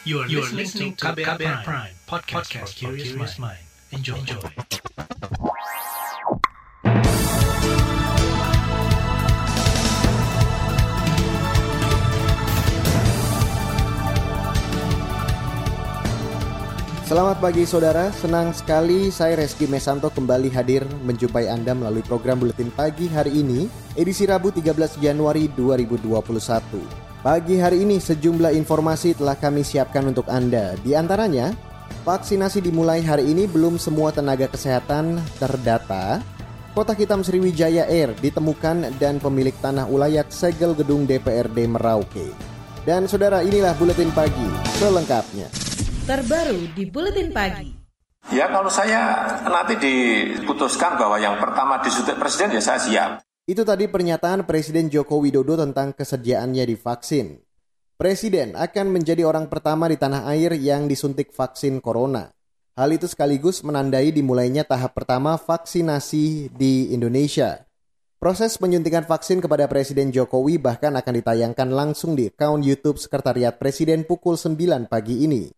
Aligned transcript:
You 0.00 0.24
are, 0.24 0.28
you 0.32 0.40
are 0.40 0.48
listening 0.48 0.96
to 0.96 1.12
KBR, 1.12 1.36
Prime, 1.36 1.60
Prime 1.60 1.92
podcast, 2.08 2.48
podcast 2.48 2.72
for 2.80 2.96
curious 2.96 3.36
mind. 3.36 3.60
Enjoy. 3.92 4.16
Enjoy. 4.16 4.40
Selamat 17.04 17.36
pagi 17.44 17.68
saudara, 17.68 18.08
senang 18.16 18.56
sekali 18.56 19.12
saya 19.12 19.36
Reski 19.36 19.68
Mesanto 19.68 20.08
kembali 20.08 20.48
hadir 20.48 20.88
menjumpai 21.04 21.52
Anda 21.52 21.76
melalui 21.76 22.00
program 22.08 22.40
Buletin 22.40 22.72
Pagi 22.72 23.04
hari 23.12 23.44
ini, 23.44 23.68
edisi 24.00 24.24
Rabu 24.24 24.48
13 24.48 24.96
Januari 24.96 25.52
2021. 25.52 27.09
Pagi 27.20 27.60
hari 27.60 27.84
ini 27.84 28.00
sejumlah 28.00 28.56
informasi 28.56 29.12
telah 29.12 29.36
kami 29.36 29.60
siapkan 29.60 30.08
untuk 30.08 30.24
Anda. 30.32 30.72
Di 30.80 30.96
antaranya, 30.96 31.52
vaksinasi 32.08 32.64
dimulai 32.64 33.04
hari 33.04 33.28
ini 33.28 33.44
belum 33.44 33.76
semua 33.76 34.08
tenaga 34.08 34.48
kesehatan 34.48 35.20
terdata. 35.36 36.24
Kotak 36.72 37.02
hitam 37.02 37.20
Sriwijaya 37.20 37.84
Air 37.92 38.16
ditemukan 38.16 38.96
dan 38.96 39.20
pemilik 39.20 39.52
tanah 39.60 39.84
ulayat 39.90 40.32
segel 40.32 40.72
gedung 40.72 41.04
DPRD 41.04 41.68
Merauke. 41.68 42.32
Dan 42.88 43.04
saudara 43.04 43.44
inilah 43.44 43.76
Buletin 43.76 44.08
Pagi 44.16 44.48
selengkapnya 44.80 45.70
terbaru 46.10 46.66
di 46.74 46.90
Buletin 46.90 47.30
Pagi. 47.30 47.70
Ya 48.34 48.50
kalau 48.50 48.66
saya 48.66 49.30
nanti 49.46 49.78
diputuskan 49.78 50.98
bahwa 50.98 51.22
yang 51.22 51.38
pertama 51.38 51.78
disuntik 51.86 52.18
presiden 52.18 52.50
ya 52.58 52.58
saya 52.58 52.80
siap. 52.82 53.10
Itu 53.50 53.66
tadi 53.66 53.90
pernyataan 53.90 54.46
Presiden 54.46 54.86
Joko 54.94 55.18
Widodo 55.18 55.58
tentang 55.58 55.90
kesediaannya 55.90 56.70
divaksin. 56.70 57.42
Presiden 57.98 58.54
akan 58.54 58.94
menjadi 58.94 59.26
orang 59.26 59.50
pertama 59.50 59.90
di 59.90 59.98
tanah 59.98 60.22
air 60.30 60.54
yang 60.54 60.86
disuntik 60.86 61.34
vaksin 61.34 61.82
corona. 61.82 62.30
Hal 62.78 62.94
itu 62.94 63.10
sekaligus 63.10 63.66
menandai 63.66 64.14
dimulainya 64.14 64.62
tahap 64.62 64.94
pertama 64.94 65.34
vaksinasi 65.34 66.54
di 66.54 66.94
Indonesia. 66.94 67.66
Proses 68.22 68.54
penyuntikan 68.54 69.02
vaksin 69.02 69.42
kepada 69.42 69.66
Presiden 69.66 70.14
Jokowi 70.14 70.62
bahkan 70.62 70.94
akan 70.94 71.18
ditayangkan 71.18 71.74
langsung 71.74 72.14
di 72.14 72.30
akun 72.30 72.62
YouTube 72.62 73.02
Sekretariat 73.02 73.58
Presiden 73.58 74.06
pukul 74.06 74.38
9 74.38 74.86
pagi 74.86 75.26
ini. 75.26 75.50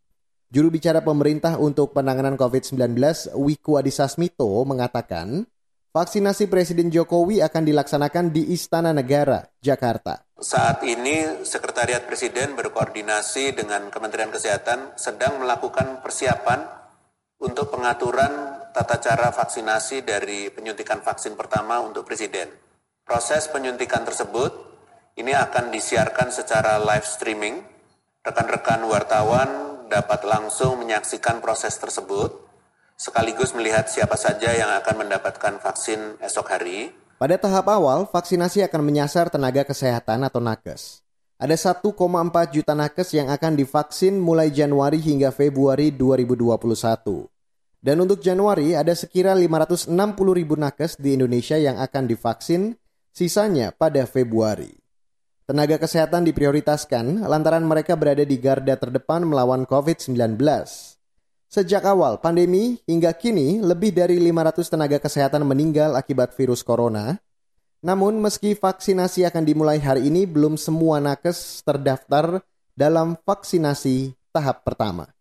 Juru 0.49 0.73
bicara 0.73 1.05
pemerintah 1.05 1.61
untuk 1.61 1.93
penanganan 1.93 2.41
COVID-19, 2.41 2.97
Wiku 3.37 3.77
Adhisa 3.77 4.09
Smito, 4.09 4.49
mengatakan 4.65 5.45
vaksinasi 5.93 6.49
Presiden 6.49 6.89
Jokowi 6.89 7.45
akan 7.45 7.63
dilaksanakan 7.69 8.33
di 8.33 8.57
Istana 8.57 8.97
Negara, 8.97 9.45
Jakarta. 9.61 10.25
Saat 10.41 10.83
ini 10.89 11.45
Sekretariat 11.45 12.03
Presiden 12.09 12.57
berkoordinasi 12.57 13.55
dengan 13.55 13.93
Kementerian 13.93 14.33
Kesehatan 14.33 14.97
sedang 14.99 15.39
melakukan 15.39 16.01
persiapan 16.03 16.65
untuk 17.39 17.71
pengaturan 17.71 18.59
tata 18.73 18.97
cara 18.99 19.29
vaksinasi 19.31 20.03
dari 20.03 20.49
penyuntikan 20.49 21.05
vaksin 21.05 21.37
pertama 21.37 21.79
untuk 21.85 22.09
Presiden. 22.09 22.49
Proses 23.05 23.47
penyuntikan 23.53 24.03
tersebut 24.03 24.51
ini 25.21 25.37
akan 25.37 25.69
disiarkan 25.69 26.33
secara 26.33 26.81
live 26.81 27.05
streaming. 27.05 27.61
Rekan-rekan 28.25 28.81
wartawan 28.89 29.51
dapat 29.93 30.25
langsung 30.25 30.81
menyaksikan 30.81 31.43
proses 31.45 31.77
tersebut, 31.77 32.52
sekaligus 33.03 33.51
melihat 33.59 33.91
siapa 33.91 34.15
saja 34.15 34.55
yang 34.55 34.71
akan 34.79 35.03
mendapatkan 35.03 35.59
vaksin 35.59 36.23
esok 36.23 36.47
hari. 36.55 36.95
Pada 37.19 37.35
tahap 37.35 37.67
awal, 37.67 38.07
vaksinasi 38.07 38.63
akan 38.63 38.83
menyasar 38.87 39.27
tenaga 39.27 39.67
kesehatan 39.67 40.23
atau 40.23 40.39
nakes. 40.39 41.03
Ada 41.43 41.59
1,4 41.59 41.91
juta 42.55 42.79
nakes 42.79 43.19
yang 43.19 43.27
akan 43.27 43.59
divaksin 43.59 44.15
mulai 44.23 44.55
Januari 44.55 45.03
hingga 45.03 45.35
Februari 45.35 45.91
2021. 45.91 47.27
Dan 47.83 47.99
untuk 47.99 48.23
Januari 48.23 48.79
ada 48.79 48.95
sekira 48.95 49.35
560 49.35 49.91
ribu 50.39 50.55
nakes 50.55 51.03
di 51.03 51.19
Indonesia 51.19 51.59
yang 51.59 51.83
akan 51.83 52.07
divaksin, 52.07 52.79
sisanya 53.11 53.75
pada 53.75 54.07
Februari. 54.07 54.71
Tenaga 55.43 55.83
kesehatan 55.83 56.23
diprioritaskan 56.23 57.27
lantaran 57.27 57.67
mereka 57.67 57.99
berada 57.99 58.23
di 58.23 58.39
garda 58.39 58.79
terdepan 58.79 59.27
melawan 59.27 59.67
COVID-19. 59.67 60.39
Sejak 61.53 61.85
awal 61.85 62.17
pandemi 62.17 62.81
hingga 62.89 63.13
kini 63.13 63.61
lebih 63.61 63.93
dari 63.93 64.17
500 64.17 64.73
tenaga 64.73 64.97
kesehatan 64.97 65.45
meninggal 65.45 65.93
akibat 66.01 66.33
virus 66.33 66.65
corona. 66.65 67.21
Namun 67.85 68.25
meski 68.25 68.57
vaksinasi 68.57 69.29
akan 69.29 69.45
dimulai 69.45 69.77
hari 69.77 70.09
ini 70.09 70.25
belum 70.25 70.57
semua 70.57 70.97
nakes 70.97 71.61
terdaftar 71.61 72.41
dalam 72.73 73.21
vaksinasi 73.21 74.17
tahap 74.33 74.65
pertama. 74.65 75.13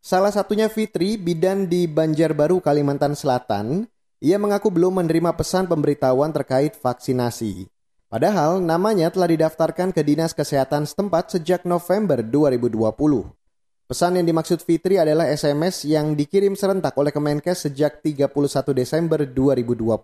Salah 0.00 0.32
satunya 0.32 0.72
Fitri, 0.72 1.20
bidan 1.20 1.68
di 1.68 1.84
Banjarbaru, 1.84 2.64
Kalimantan 2.64 3.12
Selatan. 3.12 3.84
Ia 4.24 4.40
mengaku 4.40 4.72
belum 4.72 5.04
menerima 5.04 5.36
pesan 5.36 5.68
pemberitahuan 5.68 6.32
terkait 6.32 6.80
vaksinasi. 6.80 7.68
Padahal 8.08 8.56
namanya 8.56 9.12
telah 9.12 9.28
didaftarkan 9.28 9.92
ke 9.92 10.00
Dinas 10.00 10.32
Kesehatan 10.32 10.88
setempat 10.88 11.36
sejak 11.36 11.68
November 11.68 12.24
2020. 12.24 13.43
Pesan 13.84 14.16
yang 14.16 14.24
dimaksud 14.24 14.64
Fitri 14.64 14.96
adalah 14.96 15.28
SMS 15.28 15.84
yang 15.84 16.16
dikirim 16.16 16.56
serentak 16.56 16.96
oleh 16.96 17.12
Kemenkes 17.12 17.68
sejak 17.68 18.00
31 18.00 18.32
Desember 18.72 19.28
2020. 19.28 20.00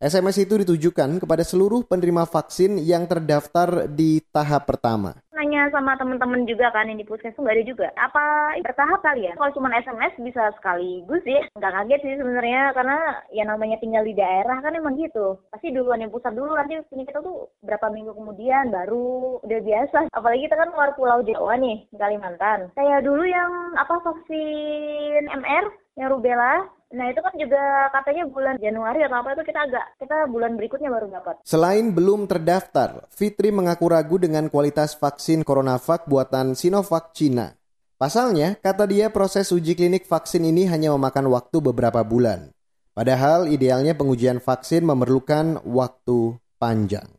SMS 0.00 0.36
itu 0.40 0.54
ditujukan 0.64 1.20
kepada 1.20 1.44
seluruh 1.44 1.84
penerima 1.84 2.24
vaksin 2.24 2.80
yang 2.80 3.04
terdaftar 3.04 3.92
di 3.92 4.24
tahap 4.32 4.64
pertama 4.64 5.20
nanya 5.54 5.70
sama 5.70 5.94
temen-temen 5.94 6.50
juga 6.50 6.74
kan 6.74 6.90
yang 6.90 6.98
di 6.98 7.06
puskesmas 7.06 7.38
nggak 7.38 7.54
ada 7.54 7.64
juga. 7.64 7.88
Apa 7.94 8.58
bertahap 8.58 9.00
kali 9.06 9.30
ya? 9.30 9.38
Kalau 9.38 9.54
cuma 9.54 9.70
SMS 9.70 10.18
bisa 10.18 10.50
sekaligus 10.58 11.22
ya. 11.22 11.46
Nggak 11.54 11.74
kaget 11.78 12.00
sih 12.02 12.14
sebenarnya 12.18 12.74
karena 12.74 12.98
ya 13.30 13.46
namanya 13.46 13.78
tinggal 13.78 14.02
di 14.02 14.18
daerah 14.18 14.58
kan 14.58 14.74
emang 14.74 14.98
gitu. 14.98 15.38
Pasti 15.54 15.70
duluan 15.70 16.02
yang 16.02 16.10
pusat 16.10 16.34
dulu 16.34 16.58
nanti 16.58 16.82
punya 16.90 17.06
kita 17.06 17.22
tuh 17.22 17.54
berapa 17.62 17.86
minggu 17.94 18.18
kemudian 18.18 18.74
baru 18.74 19.38
udah 19.46 19.60
biasa. 19.62 19.98
Apalagi 20.10 20.50
kita 20.50 20.58
kan 20.58 20.74
luar 20.74 20.90
pulau 20.98 21.22
Jawa 21.22 21.54
nih, 21.54 21.86
Kalimantan. 21.94 22.74
Kayak 22.74 23.06
dulu 23.06 23.22
yang 23.22 23.78
apa 23.78 23.94
vaksin 24.02 25.22
MR 25.30 25.70
yang 25.94 26.10
rubella 26.10 26.66
Nah 26.94 27.10
itu 27.10 27.18
kan 27.18 27.34
juga 27.34 27.90
katanya 27.90 28.24
bulan 28.30 28.56
Januari 28.62 29.02
atau 29.02 29.18
apa 29.18 29.34
itu 29.34 29.42
kita 29.42 29.60
agak 29.66 29.86
kita 29.98 30.30
bulan 30.30 30.54
berikutnya 30.54 30.94
baru 30.94 31.10
dapat. 31.10 31.42
Selain 31.42 31.90
belum 31.90 32.30
terdaftar, 32.30 33.10
Fitri 33.10 33.50
mengaku 33.50 33.90
ragu 33.90 34.16
dengan 34.22 34.46
kualitas 34.46 34.94
vaksin 34.94 35.42
CoronaVac 35.42 36.06
buatan 36.06 36.54
Sinovac 36.54 37.10
Cina. 37.10 37.58
Pasalnya, 37.98 38.58
kata 38.58 38.86
dia 38.90 39.10
proses 39.10 39.50
uji 39.50 39.74
klinik 39.74 40.06
vaksin 40.06 40.46
ini 40.46 40.70
hanya 40.70 40.94
memakan 40.94 41.30
waktu 41.30 41.58
beberapa 41.62 42.02
bulan. 42.06 42.54
Padahal 42.94 43.50
idealnya 43.50 43.98
pengujian 43.98 44.38
vaksin 44.38 44.86
memerlukan 44.86 45.62
waktu 45.66 46.38
panjang. 46.62 47.10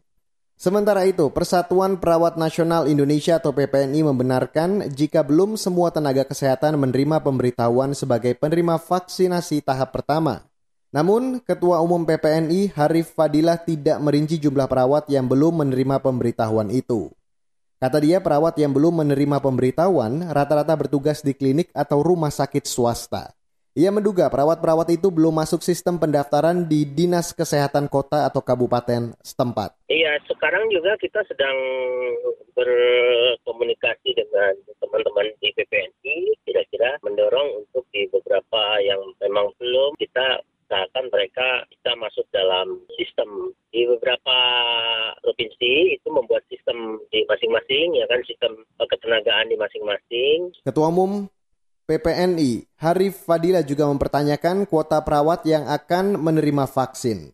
Sementara 0.55 1.03
itu, 1.03 1.27
Persatuan 1.35 1.99
Perawat 1.99 2.39
Nasional 2.39 2.87
Indonesia 2.87 3.35
atau 3.35 3.51
PPNI 3.51 4.07
membenarkan 4.07 4.87
jika 4.87 5.19
belum 5.19 5.59
semua 5.59 5.91
tenaga 5.91 6.23
kesehatan 6.23 6.79
menerima 6.79 7.19
pemberitahuan 7.19 7.91
sebagai 7.91 8.39
penerima 8.39 8.79
vaksinasi 8.79 9.67
tahap 9.67 9.91
pertama. 9.91 10.47
Namun, 10.95 11.43
Ketua 11.43 11.83
Umum 11.83 12.07
PPNI 12.07 12.71
Harif 12.71 13.19
Fadilah 13.19 13.59
tidak 13.59 13.99
merinci 13.99 14.39
jumlah 14.39 14.63
perawat 14.71 15.11
yang 15.11 15.27
belum 15.27 15.67
menerima 15.67 15.99
pemberitahuan 15.99 16.71
itu. 16.71 17.11
Kata 17.75 17.99
dia, 17.99 18.23
perawat 18.23 18.55
yang 18.55 18.71
belum 18.71 19.03
menerima 19.03 19.43
pemberitahuan 19.43 20.31
rata-rata 20.31 20.71
bertugas 20.79 21.19
di 21.19 21.35
klinik 21.35 21.67
atau 21.75 21.99
rumah 21.99 22.31
sakit 22.31 22.63
swasta. 22.63 23.35
Ia 23.75 23.91
menduga 23.91 24.31
perawat-perawat 24.31 24.87
itu 24.95 25.11
belum 25.11 25.35
masuk 25.35 25.59
sistem 25.59 25.99
pendaftaran 25.99 26.63
di 26.63 26.87
Dinas 26.87 27.35
Kesehatan 27.35 27.91
Kota 27.91 28.23
atau 28.23 28.39
Kabupaten 28.39 29.11
setempat. 29.19 29.75
Iya, 29.91 30.15
sekarang 30.31 30.71
juga 30.71 30.95
kita 30.95 31.19
sedang 31.27 31.59
berkomunikasi 32.55 34.15
dengan 34.15 34.55
teman-teman 34.79 35.27
di 35.43 35.51
PPNI, 35.59 36.17
kira-kira 36.47 36.95
mendorong 37.03 37.67
untuk 37.67 37.83
di 37.91 38.07
beberapa 38.15 38.79
yang 38.79 39.11
memang 39.19 39.51
belum 39.59 39.99
kita 39.99 40.39
usahakan 40.71 41.11
mereka 41.11 41.67
bisa 41.67 41.91
masuk 41.99 42.23
dalam 42.31 42.79
sistem 42.95 43.51
di 43.75 43.83
beberapa 43.91 44.37
provinsi 45.19 45.99
itu 45.99 46.07
membuat 46.15 46.47
sistem 46.47 46.95
di 47.11 47.27
masing-masing 47.27 47.99
ya 47.99 48.07
kan 48.07 48.23
sistem 48.23 48.55
ketenagaan 48.79 49.51
di 49.51 49.59
masing-masing. 49.59 50.55
Ketua 50.63 50.87
Umum 50.87 51.27
PPNI, 51.85 52.65
Harif 52.81 53.29
Fadila 53.29 53.61
juga 53.61 53.85
mempertanyakan 53.85 54.65
kuota 54.65 55.05
perawat 55.05 55.45
yang 55.45 55.69
akan 55.69 56.17
menerima 56.17 56.65
vaksin. 56.65 57.29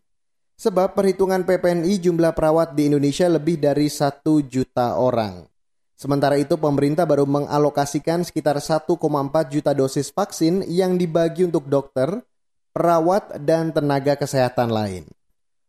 Sebab 0.60 0.92
perhitungan 0.92 1.48
PPNI 1.48 2.04
jumlah 2.04 2.36
perawat 2.36 2.76
di 2.76 2.92
Indonesia 2.92 3.32
lebih 3.32 3.64
dari 3.64 3.88
satu 3.88 4.44
juta 4.44 5.00
orang. 5.00 5.48
Sementara 5.96 6.36
itu 6.36 6.60
pemerintah 6.60 7.08
baru 7.08 7.24
mengalokasikan 7.24 8.28
sekitar 8.28 8.60
1,4 8.60 8.92
juta 9.48 9.72
dosis 9.72 10.12
vaksin 10.12 10.68
yang 10.68 11.00
dibagi 11.00 11.48
untuk 11.48 11.72
dokter, 11.72 12.20
perawat, 12.76 13.40
dan 13.40 13.72
tenaga 13.72 14.20
kesehatan 14.20 14.68
lain. 14.68 15.08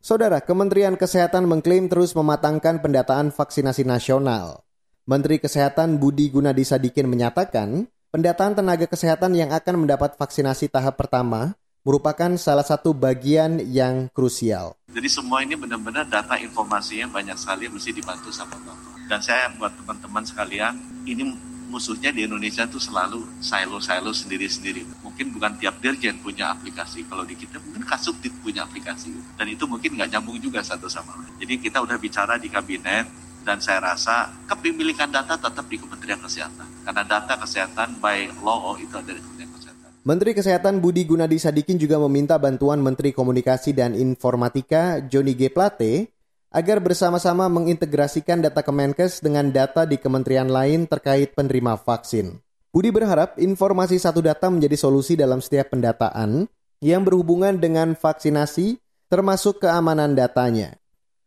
Saudara, 0.02 0.43
Kementerian 0.43 0.99
Kesehatan 0.99 1.46
mengklaim 1.46 1.87
terus 1.87 2.19
mematangkan 2.19 2.82
pendataan 2.82 3.31
vaksinasi 3.31 3.87
nasional. 3.87 4.67
Menteri 5.06 5.38
Kesehatan 5.38 6.02
Budi 6.02 6.32
Gunadi 6.35 6.67
Sadikin 6.67 7.06
menyatakan, 7.06 7.91
pendataan 8.12 8.53
tenaga 8.53 8.85
kesehatan 8.85 9.32
yang 9.32 9.50
akan 9.56 9.88
mendapat 9.88 10.20
vaksinasi 10.20 10.69
tahap 10.69 11.00
pertama 11.00 11.56
merupakan 11.82 12.31
salah 12.37 12.62
satu 12.62 12.93
bagian 12.93 13.59
yang 13.59 14.12
krusial. 14.12 14.76
Jadi 14.93 15.09
semua 15.09 15.41
ini 15.43 15.56
benar-benar 15.56 16.06
data 16.06 16.37
informasinya 16.38 17.09
banyak 17.09 17.35
sekali 17.35 17.67
mesti 17.73 17.91
dibantu 17.91 18.29
sama 18.31 18.55
Bapak. 18.61 19.09
Dan 19.09 19.19
saya 19.19 19.50
buat 19.56 19.73
teman-teman 19.75 20.23
sekalian, 20.23 20.76
ini 21.09 21.26
musuhnya 21.73 22.12
di 22.12 22.29
Indonesia 22.29 22.69
tuh 22.69 22.79
selalu 22.79 23.25
silo-silo 23.41 24.12
sendiri-sendiri. 24.12 24.85
Mungkin 25.03 25.32
bukan 25.32 25.59
tiap 25.59 25.81
dirjen 25.81 26.20
punya 26.20 26.53
aplikasi. 26.53 27.09
Kalau 27.09 27.25
di 27.25 27.35
kita 27.35 27.59
mungkin 27.64 27.82
Kasubdit 27.82 28.31
punya 28.44 28.62
aplikasi. 28.69 29.11
Dan 29.35 29.50
itu 29.50 29.64
mungkin 29.64 29.97
nggak 29.97 30.12
nyambung 30.12 30.38
juga 30.38 30.61
satu 30.62 30.87
sama 30.87 31.17
lain. 31.19 31.35
Jadi 31.41 31.67
kita 31.67 31.82
udah 31.82 31.97
bicara 31.99 32.37
di 32.38 32.47
kabinet, 32.47 33.09
dan 33.42 33.58
saya 33.58 33.82
rasa 33.82 34.30
kepemilikan 34.46 35.10
data 35.10 35.34
tetap 35.38 35.66
di 35.66 35.76
Kementerian 35.78 36.18
Kesehatan. 36.22 36.66
Karena 36.82 37.02
data 37.06 37.34
kesehatan 37.38 37.98
by 37.98 38.42
law 38.42 38.74
itu 38.78 38.94
ada 38.94 39.10
di 39.10 39.20
Kementerian 39.22 39.52
Kesehatan. 39.54 39.90
Menteri 40.02 40.30
Kesehatan 40.34 40.74
Budi 40.82 41.06
Gunadi 41.06 41.38
Sadikin 41.38 41.78
juga 41.78 41.98
meminta 42.02 42.34
bantuan 42.38 42.82
Menteri 42.82 43.14
Komunikasi 43.14 43.70
dan 43.74 43.94
Informatika 43.94 44.98
Joni 45.02 45.38
G. 45.38 45.50
Plate 45.50 46.10
agar 46.52 46.82
bersama-sama 46.84 47.48
mengintegrasikan 47.48 48.44
data 48.44 48.60
Kemenkes 48.60 49.24
dengan 49.24 49.48
data 49.48 49.88
di 49.88 49.96
kementerian 49.96 50.50
lain 50.50 50.84
terkait 50.84 51.32
penerima 51.32 51.80
vaksin. 51.80 52.42
Budi 52.72 52.88
berharap 52.88 53.36
informasi 53.40 54.00
satu 54.00 54.24
data 54.24 54.48
menjadi 54.48 54.76
solusi 54.80 55.16
dalam 55.16 55.44
setiap 55.44 55.72
pendataan 55.76 56.48
yang 56.82 57.04
berhubungan 57.06 57.56
dengan 57.62 57.94
vaksinasi 57.94 58.80
termasuk 59.12 59.62
keamanan 59.62 60.16
datanya. 60.16 60.81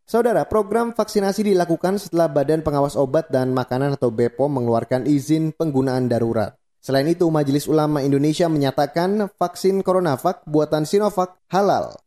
Saudara, 0.06 0.46
program 0.46 0.94
vaksinasi 0.94 1.50
dilakukan 1.50 1.98
setelah 1.98 2.30
Badan 2.30 2.62
Pengawas 2.62 2.94
Obat 2.94 3.26
dan 3.26 3.50
Makanan 3.50 3.98
atau 3.98 4.14
BPOM 4.14 4.54
mengeluarkan 4.54 5.02
izin 5.02 5.50
penggunaan 5.50 6.06
darurat. 6.06 6.54
Selain 6.78 7.10
itu, 7.10 7.26
Majelis 7.26 7.66
Ulama 7.66 8.06
Indonesia 8.06 8.46
menyatakan 8.46 9.26
vaksin 9.34 9.82
CoronaVac 9.82 10.46
buatan 10.46 10.86
Sinovac 10.86 11.42
halal. 11.50 11.98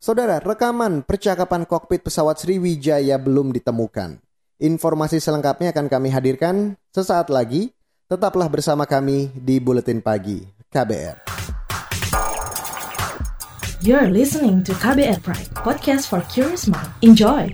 Saudara, 0.00 0.40
rekaman 0.40 1.04
percakapan 1.04 1.68
kokpit 1.68 2.08
pesawat 2.08 2.40
Sriwijaya 2.40 3.20
belum 3.20 3.52
ditemukan. 3.52 4.16
Informasi 4.56 5.20
selengkapnya 5.20 5.76
akan 5.76 5.92
kami 5.92 6.08
hadirkan 6.08 6.80
sesaat 6.88 7.28
lagi. 7.28 7.68
Tetaplah 8.08 8.48
bersama 8.48 8.88
kami 8.88 9.28
di 9.36 9.60
Buletin 9.60 10.00
Pagi 10.00 10.40
KBR. 10.72 11.55
You're 13.84 14.08
listening 14.08 14.64
to 14.64 14.72
KBR 14.72 15.20
Pride, 15.20 15.52
podcast 15.52 16.08
for 16.08 16.24
curious 16.32 16.64
mind. 16.64 16.88
Enjoy! 17.04 17.52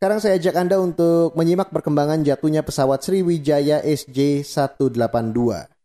Sekarang 0.00 0.20
saya 0.24 0.40
ajak 0.40 0.56
Anda 0.56 0.80
untuk 0.80 1.36
menyimak 1.36 1.68
perkembangan 1.68 2.24
jatuhnya 2.24 2.64
pesawat 2.64 3.04
Sriwijaya 3.04 3.84
SJ182. 3.84 5.75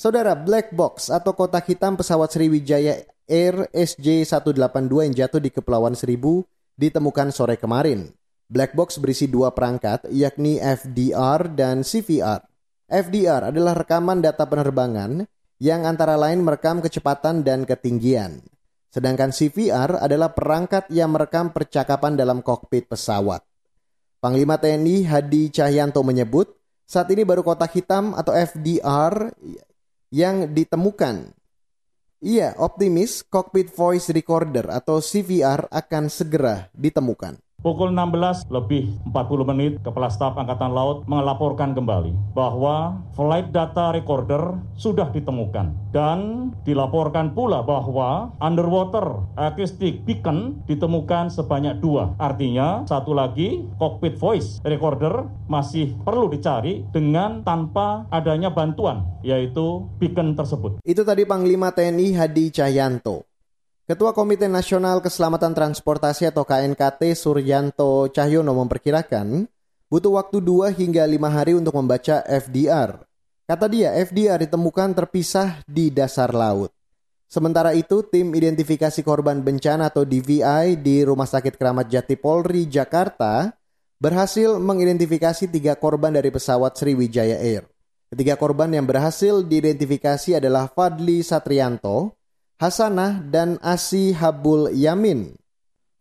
Saudara, 0.00 0.32
black 0.32 0.72
box 0.72 1.12
atau 1.12 1.36
kotak 1.36 1.68
hitam 1.68 1.92
pesawat 1.92 2.32
Sriwijaya 2.32 3.04
Air 3.28 3.68
SJ182 3.68 4.92
yang 4.96 5.12
jatuh 5.12 5.44
di 5.44 5.52
Kepulauan 5.52 5.92
Seribu 5.92 6.40
ditemukan 6.80 7.28
sore 7.28 7.60
kemarin. 7.60 8.08
Black 8.48 8.72
box 8.72 8.96
berisi 8.96 9.28
dua 9.28 9.52
perangkat, 9.52 10.08
yakni 10.08 10.56
FDR 10.56 11.52
dan 11.52 11.84
CVR. 11.84 12.40
FDR 12.88 13.52
adalah 13.52 13.76
rekaman 13.76 14.24
data 14.24 14.48
penerbangan 14.48 15.28
yang 15.60 15.84
antara 15.84 16.16
lain 16.16 16.48
merekam 16.48 16.80
kecepatan 16.80 17.44
dan 17.44 17.68
ketinggian. 17.68 18.40
Sedangkan 18.88 19.36
CVR 19.36 20.00
adalah 20.00 20.32
perangkat 20.32 20.88
yang 20.88 21.12
merekam 21.12 21.52
percakapan 21.52 22.16
dalam 22.16 22.40
kokpit 22.40 22.88
pesawat. 22.88 23.44
Panglima 24.16 24.56
TNI 24.56 25.04
Hadi 25.04 25.52
Cahyanto 25.52 26.00
menyebut, 26.00 26.56
saat 26.88 27.12
ini 27.12 27.20
baru 27.20 27.44
kotak 27.44 27.76
hitam 27.76 28.16
atau 28.16 28.32
FDR 28.32 29.36
yang 30.10 30.50
ditemukan. 30.50 31.34
Ia 32.20 32.52
optimis 32.60 33.24
cockpit 33.24 33.72
voice 33.72 34.12
recorder 34.12 34.68
atau 34.68 35.00
CVR 35.00 35.72
akan 35.72 36.04
segera 36.12 36.68
ditemukan. 36.76 37.40
Pukul 37.60 37.92
16 37.92 38.48
lebih 38.48 38.88
40 39.12 39.50
menit, 39.52 39.72
Kepala 39.84 40.08
Staf 40.08 40.32
Angkatan 40.40 40.72
Laut 40.72 41.04
melaporkan 41.04 41.76
kembali 41.76 42.32
bahwa 42.32 43.04
flight 43.12 43.52
data 43.52 43.92
recorder 43.92 44.56
sudah 44.80 45.12
ditemukan. 45.12 45.76
Dan 45.92 46.50
dilaporkan 46.64 47.36
pula 47.36 47.60
bahwa 47.60 48.32
underwater 48.40 49.28
acoustic 49.36 50.00
beacon 50.08 50.64
ditemukan 50.64 51.28
sebanyak 51.28 51.84
dua. 51.84 52.16
Artinya, 52.16 52.88
satu 52.88 53.12
lagi 53.12 53.68
cockpit 53.76 54.16
voice 54.16 54.64
recorder 54.64 55.28
masih 55.44 55.92
perlu 56.00 56.32
dicari 56.32 56.88
dengan 56.96 57.44
tanpa 57.44 58.08
adanya 58.08 58.48
bantuan, 58.48 59.04
yaitu 59.20 59.84
beacon 60.00 60.32
tersebut. 60.32 60.80
Itu 60.80 61.04
tadi 61.04 61.28
Panglima 61.28 61.68
TNI 61.76 62.16
Hadi 62.16 62.48
Cahyanto. 62.48 63.29
Ketua 63.90 64.14
Komite 64.14 64.46
Nasional 64.46 65.02
Keselamatan 65.02 65.50
Transportasi 65.50 66.30
atau 66.30 66.46
KNKT 66.46 67.10
Suryanto 67.18 68.06
Cahyono 68.14 68.54
memperkirakan 68.54 69.50
butuh 69.90 70.14
waktu 70.14 70.38
2 70.38 70.78
hingga 70.78 71.02
5 71.02 71.18
hari 71.26 71.58
untuk 71.58 71.74
membaca 71.74 72.22
FDR. 72.22 73.02
Kata 73.50 73.66
dia, 73.66 73.98
FDR 73.98 74.46
ditemukan 74.46 74.94
terpisah 74.94 75.66
di 75.66 75.90
dasar 75.90 76.30
laut. 76.30 76.70
Sementara 77.26 77.74
itu, 77.74 78.06
tim 78.06 78.30
identifikasi 78.30 79.02
korban 79.02 79.42
bencana 79.42 79.90
atau 79.90 80.06
DVI 80.06 80.78
di 80.78 81.02
Rumah 81.02 81.26
Sakit 81.26 81.58
Keramat 81.58 81.90
Jati 81.90 82.14
Polri, 82.14 82.70
Jakarta 82.70 83.50
berhasil 83.98 84.54
mengidentifikasi 84.62 85.50
tiga 85.50 85.74
korban 85.74 86.14
dari 86.14 86.30
pesawat 86.30 86.78
Sriwijaya 86.78 87.42
Air. 87.42 87.66
Ketiga 88.06 88.38
korban 88.38 88.70
yang 88.70 88.86
berhasil 88.86 89.42
diidentifikasi 89.42 90.38
adalah 90.38 90.70
Fadli 90.70 91.26
Satrianto, 91.26 92.19
Hasanah 92.60 93.24
dan 93.24 93.56
Asi 93.64 94.12
Habul 94.12 94.68
Yamin. 94.76 95.32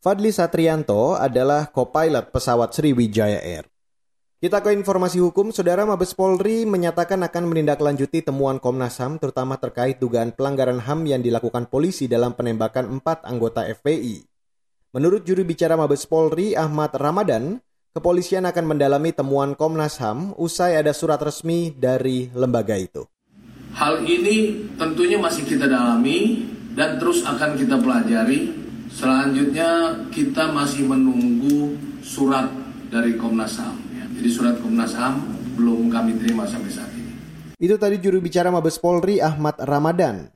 Fadli 0.03 0.27
Satrianto 0.27 1.15
adalah 1.15 1.71
co-pilot 1.71 2.35
pesawat 2.35 2.75
Sriwijaya 2.75 3.39
Air. 3.39 3.63
Kita 4.43 4.59
ke 4.59 4.75
informasi 4.75 5.23
hukum, 5.23 5.55
Saudara 5.55 5.87
Mabes 5.87 6.11
Polri 6.11 6.67
menyatakan 6.67 7.23
akan 7.23 7.47
menindaklanjuti 7.47 8.27
temuan 8.27 8.59
Komnas 8.59 8.99
HAM 8.99 9.23
terutama 9.23 9.55
terkait 9.55 10.03
dugaan 10.03 10.35
pelanggaran 10.35 10.83
HAM 10.83 11.07
yang 11.07 11.23
dilakukan 11.23 11.71
polisi 11.71 12.11
dalam 12.11 12.35
penembakan 12.35 12.91
empat 12.99 13.23
anggota 13.23 13.63
FPI. 13.63 14.27
Menurut 14.91 15.23
juru 15.23 15.47
bicara 15.47 15.79
Mabes 15.79 16.03
Polri 16.03 16.59
Ahmad 16.59 16.91
Ramadan, 16.91 17.63
kepolisian 17.95 18.43
akan 18.43 18.75
mendalami 18.75 19.15
temuan 19.15 19.55
Komnas 19.55 19.95
HAM 19.95 20.35
usai 20.35 20.75
ada 20.75 20.91
surat 20.91 21.23
resmi 21.23 21.71
dari 21.71 22.27
lembaga 22.35 22.75
itu. 22.75 23.07
Hal 23.75 24.01
ini 24.05 24.67
tentunya 24.75 25.21
masih 25.21 25.45
kita 25.45 25.69
dalami 25.69 26.45
dan 26.73 26.97
terus 26.97 27.21
akan 27.21 27.57
kita 27.59 27.77
pelajari. 27.77 28.53
Selanjutnya 28.89 30.01
kita 30.09 30.49
masih 30.49 30.89
menunggu 30.89 31.77
surat 32.01 32.49
dari 32.89 33.13
Komnas 33.15 33.61
HAM. 33.61 33.77
Ya. 33.93 34.05
Jadi 34.09 34.29
surat 34.33 34.57
Komnas 34.57 34.97
HAM 34.97 35.21
belum 35.53 35.93
kami 35.93 36.17
terima 36.17 36.49
sampai 36.49 36.71
saat 36.73 36.89
ini. 36.97 37.13
Itu 37.61 37.77
tadi 37.77 38.01
juru 38.01 38.17
bicara 38.23 38.49
Mabes 38.49 38.81
Polri 38.81 39.21
Ahmad 39.21 39.59
Ramadan. 39.61 40.33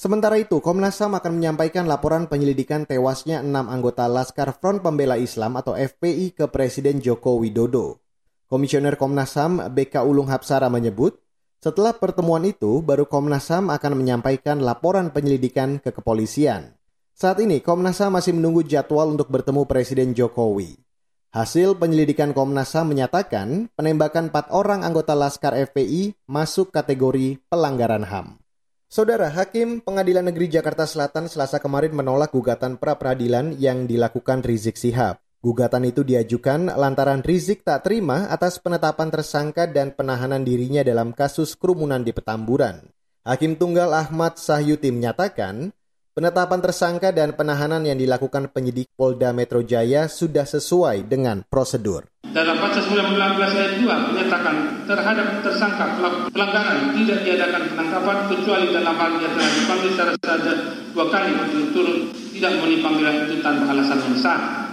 Sementara 0.00 0.40
itu, 0.40 0.64
Komnas 0.64 0.96
HAM 0.96 1.12
akan 1.20 1.36
menyampaikan 1.36 1.84
laporan 1.84 2.24
penyelidikan 2.24 2.88
tewasnya 2.88 3.44
enam 3.44 3.68
anggota 3.68 4.08
Laskar 4.08 4.56
Front 4.56 4.80
Pembela 4.80 5.20
Islam 5.20 5.60
atau 5.60 5.76
FPI 5.76 6.32
ke 6.32 6.48
Presiden 6.48 7.04
Joko 7.04 7.36
Widodo. 7.36 8.00
Komisioner 8.48 8.96
Komnas 8.96 9.36
HAM 9.36 9.60
BK 9.76 10.00
Ulung 10.08 10.32
Hapsara 10.32 10.72
menyebut, 10.72 11.20
setelah 11.60 11.92
pertemuan 11.92 12.40
itu, 12.48 12.80
baru 12.80 13.04
Komnas 13.04 13.52
HAM 13.52 13.68
akan 13.68 13.92
menyampaikan 14.00 14.64
laporan 14.64 15.12
penyelidikan 15.12 15.76
ke 15.76 15.92
kepolisian. 15.92 16.72
Saat 17.12 17.44
ini, 17.44 17.60
Komnas 17.60 18.00
HAM 18.00 18.16
masih 18.16 18.32
menunggu 18.32 18.64
jadwal 18.64 19.12
untuk 19.12 19.28
bertemu 19.28 19.68
Presiden 19.68 20.16
Jokowi. 20.16 20.80
Hasil 21.36 21.76
penyelidikan 21.76 22.32
Komnas 22.32 22.72
HAM 22.72 22.96
menyatakan 22.96 23.68
penembakan 23.76 24.32
empat 24.32 24.48
orang 24.56 24.88
anggota 24.88 25.12
Laskar 25.12 25.52
FPI 25.52 26.16
masuk 26.24 26.72
kategori 26.72 27.36
pelanggaran 27.52 28.08
HAM. 28.08 28.40
Saudara 28.90 29.30
Hakim 29.30 29.84
Pengadilan 29.84 30.26
Negeri 30.26 30.50
Jakarta 30.50 30.82
Selatan 30.82 31.30
selasa 31.30 31.62
kemarin 31.62 31.94
menolak 31.94 32.34
gugatan 32.34 32.74
pra-peradilan 32.74 33.54
yang 33.60 33.86
dilakukan 33.86 34.42
Rizik 34.42 34.74
Sihab. 34.74 35.22
Gugatan 35.40 35.88
itu 35.88 36.04
diajukan 36.04 36.68
lantaran 36.68 37.24
Rizik 37.24 37.64
tak 37.64 37.88
terima 37.88 38.28
atas 38.28 38.60
penetapan 38.60 39.08
tersangka 39.08 39.64
dan 39.64 39.88
penahanan 39.96 40.44
dirinya 40.44 40.84
dalam 40.84 41.16
kasus 41.16 41.56
kerumunan 41.56 42.04
di 42.04 42.12
Petamburan. 42.12 42.92
Hakim 43.24 43.56
Tunggal 43.56 43.88
Ahmad 43.88 44.36
Sahyuti 44.36 44.92
menyatakan, 44.92 45.72
penetapan 46.12 46.60
tersangka 46.60 47.08
dan 47.16 47.32
penahanan 47.32 47.88
yang 47.88 47.96
dilakukan 47.96 48.52
penyidik 48.52 48.92
Polda 48.92 49.32
Metro 49.32 49.64
Jaya 49.64 50.12
sudah 50.12 50.44
sesuai 50.44 51.08
dengan 51.08 51.40
prosedur. 51.48 52.04
Dalam 52.20 52.60
pasal 52.60 52.84
19 52.84 53.16
ayat 53.40 53.72
2 53.80 54.12
menyatakan 54.12 54.56
terhadap 54.84 55.40
tersangka 55.40 55.84
pelanggaran 56.28 56.92
tidak 57.00 57.18
diadakan 57.24 57.62
penangkapan 57.72 58.16
kecuali 58.28 58.66
dalam 58.76 58.92
hal 58.92 59.10
dia 59.16 59.28
telah 59.32 59.50
dipanggil 59.56 59.90
secara 59.96 60.12
sadar 60.20 60.58
dua 60.92 61.06
kali 61.08 61.30
berturut-turut 61.32 61.98
tidak 62.36 62.50
memenuhi 62.60 62.78
panggilan 62.84 63.16
itu 63.24 63.36
tanpa 63.40 63.64
alasan 63.72 63.98
yang 64.04 64.16
sah. 64.20 64.69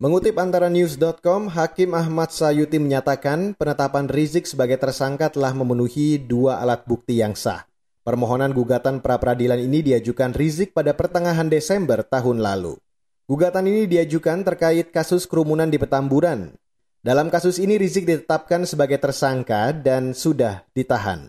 Mengutip 0.00 0.40
antara 0.40 0.72
news.com, 0.72 1.52
Hakim 1.52 1.92
Ahmad 1.92 2.32
Sayuti 2.32 2.80
menyatakan 2.80 3.52
penetapan 3.52 4.08
Rizik 4.08 4.48
sebagai 4.48 4.80
tersangka 4.80 5.28
telah 5.28 5.52
memenuhi 5.52 6.16
dua 6.16 6.56
alat 6.56 6.88
bukti 6.88 7.20
yang 7.20 7.36
sah. 7.36 7.68
Permohonan 8.00 8.56
gugatan 8.56 9.04
pra-peradilan 9.04 9.60
ini 9.60 9.84
diajukan 9.84 10.32
Rizik 10.32 10.72
pada 10.72 10.96
pertengahan 10.96 11.52
Desember 11.52 12.00
tahun 12.00 12.40
lalu. 12.40 12.80
Gugatan 13.28 13.68
ini 13.68 13.84
diajukan 13.84 14.40
terkait 14.40 14.88
kasus 14.88 15.28
kerumunan 15.28 15.68
di 15.68 15.76
Petamburan. 15.76 16.56
Dalam 17.04 17.28
kasus 17.28 17.60
ini 17.60 17.76
Rizik 17.76 18.08
ditetapkan 18.08 18.64
sebagai 18.64 18.96
tersangka 18.96 19.76
dan 19.76 20.16
sudah 20.16 20.64
ditahan. 20.72 21.28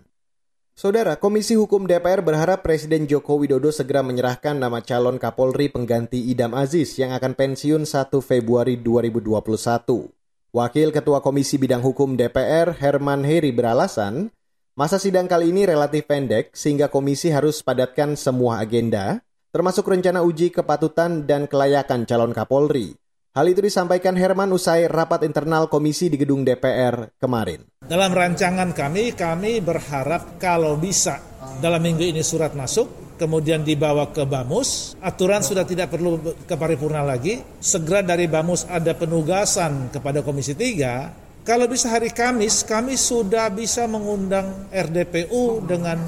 Saudara, 0.81 1.13
Komisi 1.13 1.53
Hukum 1.53 1.85
DPR 1.85 2.25
berharap 2.25 2.65
Presiden 2.65 3.05
Joko 3.05 3.37
Widodo 3.37 3.69
segera 3.69 4.01
menyerahkan 4.01 4.57
nama 4.57 4.81
calon 4.81 5.21
Kapolri 5.21 5.69
pengganti 5.69 6.17
Idam 6.17 6.57
Aziz 6.57 6.97
yang 6.97 7.13
akan 7.13 7.37
pensiun 7.37 7.85
1 7.85 8.09
Februari 8.25 8.81
2021. 8.81 10.09
Wakil 10.49 10.89
Ketua 10.89 11.21
Komisi 11.21 11.61
Bidang 11.61 11.85
Hukum 11.85 12.17
DPR, 12.17 12.73
Herman 12.73 13.21
Heri 13.21 13.53
beralasan, 13.53 14.33
masa 14.73 14.97
sidang 14.97 15.29
kali 15.29 15.53
ini 15.53 15.69
relatif 15.69 16.09
pendek 16.09 16.49
sehingga 16.57 16.89
komisi 16.89 17.29
harus 17.29 17.61
padatkan 17.61 18.17
semua 18.17 18.57
agenda, 18.57 19.21
termasuk 19.53 19.85
rencana 19.85 20.25
uji 20.25 20.49
kepatutan 20.49 21.29
dan 21.29 21.45
kelayakan 21.45 22.09
calon 22.09 22.33
Kapolri. 22.33 22.97
Hal 23.31 23.47
itu 23.47 23.63
disampaikan 23.63 24.11
Herman 24.11 24.51
usai 24.51 24.91
rapat 24.91 25.23
internal 25.23 25.71
komisi 25.71 26.11
di 26.11 26.19
gedung 26.19 26.43
DPR 26.43 27.15
kemarin. 27.15 27.63
Dalam 27.79 28.11
rancangan 28.11 28.75
kami, 28.75 29.15
kami 29.15 29.63
berharap 29.63 30.35
kalau 30.35 30.75
bisa 30.75 31.15
dalam 31.63 31.79
minggu 31.79 32.11
ini 32.11 32.19
surat 32.27 32.51
masuk, 32.51 33.15
kemudian 33.15 33.63
dibawa 33.63 34.11
ke 34.11 34.27
Bamus, 34.27 34.99
aturan 34.99 35.39
sudah 35.47 35.63
tidak 35.63 35.95
perlu 35.95 36.19
ke 36.43 36.59
paripurna 36.59 37.07
lagi, 37.07 37.39
segera 37.63 38.03
dari 38.03 38.27
Bamus 38.27 38.67
ada 38.67 38.91
penugasan 38.99 39.87
kepada 39.95 40.27
Komisi 40.27 40.51
3, 40.51 41.47
kalau 41.47 41.71
bisa 41.71 41.87
hari 41.87 42.11
Kamis, 42.11 42.67
kami 42.67 42.99
sudah 42.99 43.47
bisa 43.47 43.87
mengundang 43.87 44.67
RDPU 44.75 45.63
dengan 45.63 46.03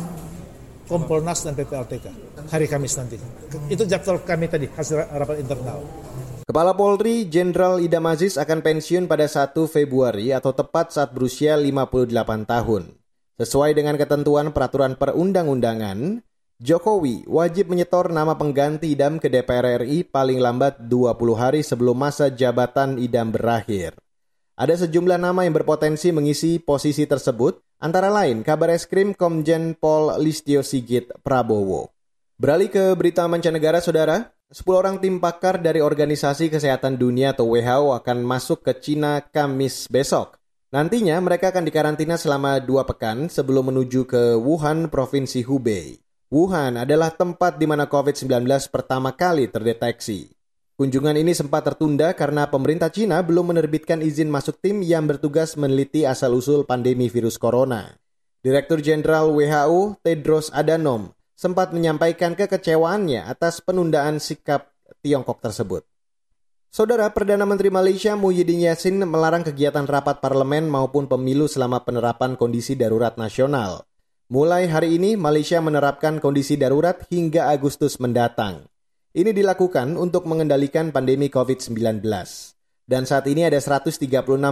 Kompolnas 0.92 1.48
dan 1.48 1.56
PPLTK 1.56 2.06
hari 2.52 2.68
Kamis 2.68 3.00
nanti. 3.00 3.16
Itu 3.72 3.88
jadwal 3.88 4.20
kami 4.28 4.52
tadi, 4.52 4.68
hasil 4.68 5.08
rapat 5.08 5.40
internal. 5.40 5.80
Kepala 6.44 6.76
Polri 6.76 7.24
Jenderal 7.32 7.80
Idam 7.80 8.04
Aziz 8.04 8.36
akan 8.36 8.60
pensiun 8.60 9.08
pada 9.08 9.24
1 9.32 9.56
Februari 9.64 10.36
atau 10.36 10.52
tepat 10.52 10.92
saat 10.92 11.16
berusia 11.16 11.56
58 11.56 12.12
tahun. 12.44 13.00
Sesuai 13.40 13.72
dengan 13.72 13.96
ketentuan 13.96 14.52
peraturan 14.52 15.00
perundang-undangan, 15.00 16.20
Jokowi 16.60 17.24
wajib 17.32 17.72
menyetor 17.72 18.12
nama 18.12 18.36
pengganti 18.36 18.92
Idam 18.92 19.24
ke 19.24 19.32
DPR 19.32 19.88
RI 19.88 20.04
paling 20.04 20.44
lambat 20.44 20.84
20 20.84 21.16
hari 21.40 21.64
sebelum 21.64 21.96
masa 21.96 22.28
jabatan 22.28 23.00
Idam 23.00 23.32
berakhir. 23.32 23.96
Ada 24.60 24.84
sejumlah 24.84 25.24
nama 25.24 25.48
yang 25.48 25.56
berpotensi 25.56 26.12
mengisi 26.12 26.60
posisi 26.60 27.08
tersebut, 27.08 27.64
antara 27.80 28.12
lain 28.12 28.44
kabar 28.44 28.68
eskrim 28.76 29.16
Komjen 29.16 29.80
Pol 29.80 30.20
Listio 30.20 30.60
Sigit 30.60 31.08
Prabowo. 31.24 31.88
Beralih 32.36 32.68
ke 32.68 32.92
berita 33.00 33.24
mancanegara, 33.32 33.80
saudara. 33.80 34.36
10 34.54 34.70
orang 34.70 35.02
tim 35.02 35.18
pakar 35.18 35.58
dari 35.58 35.82
Organisasi 35.82 36.54
Kesehatan 36.54 36.94
Dunia 36.94 37.34
atau 37.34 37.58
WHO 37.58 37.98
akan 37.98 38.22
masuk 38.22 38.62
ke 38.62 38.78
Cina 38.78 39.18
Kamis 39.18 39.90
besok. 39.90 40.38
Nantinya 40.70 41.18
mereka 41.26 41.50
akan 41.50 41.66
dikarantina 41.66 42.22
selama 42.22 42.62
dua 42.62 42.86
pekan 42.86 43.34
sebelum 43.34 43.74
menuju 43.74 44.06
ke 44.06 44.38
Wuhan, 44.38 44.94
Provinsi 44.94 45.42
Hubei. 45.42 45.98
Wuhan 46.30 46.78
adalah 46.78 47.10
tempat 47.10 47.58
di 47.58 47.66
mana 47.66 47.90
COVID-19 47.90 48.46
pertama 48.70 49.18
kali 49.18 49.50
terdeteksi. 49.50 50.30
Kunjungan 50.78 51.18
ini 51.18 51.34
sempat 51.34 51.74
tertunda 51.74 52.14
karena 52.14 52.46
pemerintah 52.46 52.94
Cina 52.94 53.26
belum 53.26 53.58
menerbitkan 53.58 54.06
izin 54.06 54.30
masuk 54.30 54.62
tim 54.62 54.86
yang 54.86 55.10
bertugas 55.10 55.58
meneliti 55.58 56.06
asal-usul 56.06 56.70
pandemi 56.70 57.10
virus 57.10 57.42
corona. 57.42 57.98
Direktur 58.46 58.86
Jenderal 58.86 59.34
WHO 59.34 59.98
Tedros 60.06 60.54
Adhanom 60.54 61.10
sempat 61.34 61.74
menyampaikan 61.74 62.38
kekecewaannya 62.38 63.26
atas 63.26 63.60
penundaan 63.60 64.22
sikap 64.22 64.72
Tiongkok 65.04 65.44
tersebut. 65.44 65.84
Saudara 66.74 67.06
Perdana 67.14 67.46
Menteri 67.46 67.70
Malaysia 67.70 68.18
Muhyiddin 68.18 68.66
Yassin 68.66 68.98
melarang 69.06 69.46
kegiatan 69.46 69.86
rapat 69.86 70.18
parlemen 70.18 70.66
maupun 70.66 71.06
pemilu 71.06 71.46
selama 71.46 71.86
penerapan 71.86 72.34
kondisi 72.34 72.74
darurat 72.74 73.14
nasional. 73.14 73.86
Mulai 74.34 74.66
hari 74.66 74.98
ini, 74.98 75.14
Malaysia 75.14 75.62
menerapkan 75.62 76.18
kondisi 76.18 76.58
darurat 76.58 77.06
hingga 77.14 77.54
Agustus 77.54 78.02
mendatang. 78.02 78.66
Ini 79.14 79.30
dilakukan 79.30 79.94
untuk 79.94 80.26
mengendalikan 80.26 80.90
pandemi 80.90 81.30
COVID-19. 81.30 82.02
Dan 82.90 83.06
saat 83.06 83.30
ini 83.30 83.46
ada 83.46 83.62
136 83.62 84.02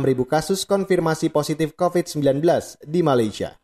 ribu 0.06 0.30
kasus 0.30 0.70
konfirmasi 0.70 1.34
positif 1.34 1.74
COVID-19 1.74 2.46
di 2.86 3.02
Malaysia. 3.02 3.58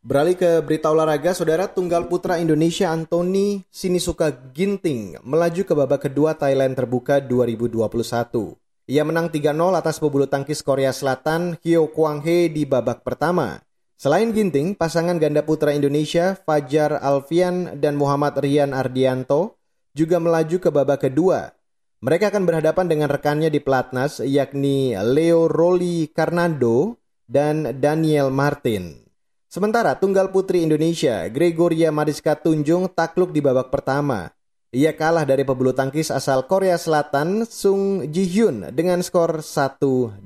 Beralih 0.00 0.32
ke 0.32 0.64
berita 0.64 0.88
olahraga, 0.88 1.36
saudara 1.36 1.68
tunggal 1.68 2.08
putra 2.08 2.40
Indonesia 2.40 2.88
Anthony 2.88 3.68
Sinisuka 3.68 4.32
Ginting 4.32 5.20
melaju 5.20 5.60
ke 5.60 5.76
babak 5.76 6.08
kedua 6.08 6.32
Thailand 6.32 6.72
Terbuka 6.72 7.20
2021. 7.20 8.56
Ia 8.88 9.04
menang 9.04 9.28
3-0 9.28 9.60
atas 9.76 10.00
pebulu 10.00 10.24
tangkis 10.24 10.64
Korea 10.64 10.96
Selatan 10.96 11.60
Hyo 11.60 11.92
Kwang 11.92 12.24
Hee 12.24 12.48
di 12.48 12.64
babak 12.64 13.04
pertama. 13.04 13.60
Selain 14.00 14.32
Ginting, 14.32 14.72
pasangan 14.72 15.20
ganda 15.20 15.44
putra 15.44 15.76
Indonesia 15.76 16.32
Fajar 16.32 16.96
Alfian 16.96 17.76
dan 17.76 18.00
Muhammad 18.00 18.40
Rian 18.40 18.72
Ardianto 18.72 19.60
juga 19.92 20.16
melaju 20.16 20.56
ke 20.64 20.72
babak 20.72 21.12
kedua. 21.12 21.52
Mereka 22.00 22.32
akan 22.32 22.48
berhadapan 22.48 22.88
dengan 22.88 23.12
rekannya 23.12 23.52
di 23.52 23.60
pelatnas 23.60 24.24
yakni 24.24 24.96
Leo 24.96 25.44
Roli 25.44 26.08
Karnando 26.08 26.96
dan 27.28 27.76
Daniel 27.76 28.32
Martin. 28.32 29.09
Sementara 29.50 29.98
tunggal 29.98 30.30
putri 30.30 30.62
Indonesia, 30.62 31.26
Gregoria 31.26 31.90
Mariska 31.90 32.38
Tunjung 32.38 32.86
takluk 32.86 33.34
di 33.34 33.42
babak 33.42 33.74
pertama. 33.74 34.30
Ia 34.70 34.94
kalah 34.94 35.26
dari 35.26 35.42
pebulu 35.42 35.74
tangkis 35.74 36.14
asal 36.14 36.46
Korea 36.46 36.78
Selatan 36.78 37.42
Sung 37.50 38.06
Ji 38.14 38.30
Hyun 38.30 38.70
dengan 38.70 39.02
skor 39.02 39.42
1-2. 39.42 40.22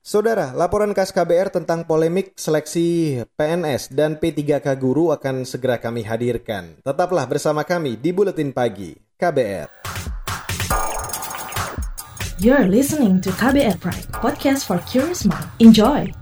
Saudara, 0.00 0.56
laporan 0.56 0.96
khas 0.96 1.12
KBR 1.12 1.52
tentang 1.52 1.84
polemik 1.84 2.32
seleksi 2.32 3.20
PNS 3.36 3.92
dan 3.92 4.16
P3K 4.16 4.80
guru 4.80 5.12
akan 5.12 5.44
segera 5.44 5.76
kami 5.76 6.00
hadirkan. 6.00 6.80
Tetaplah 6.80 7.28
bersama 7.28 7.68
kami 7.68 8.00
di 8.00 8.16
Buletin 8.16 8.56
Pagi 8.56 8.96
KBR. 9.20 9.68
You're 12.40 12.64
listening 12.64 13.20
to 13.20 13.28
KBR 13.36 13.76
Pride, 13.76 14.08
podcast 14.08 14.64
for 14.64 14.80
curious 14.88 15.28
mind. 15.28 15.52
Enjoy! 15.60 16.21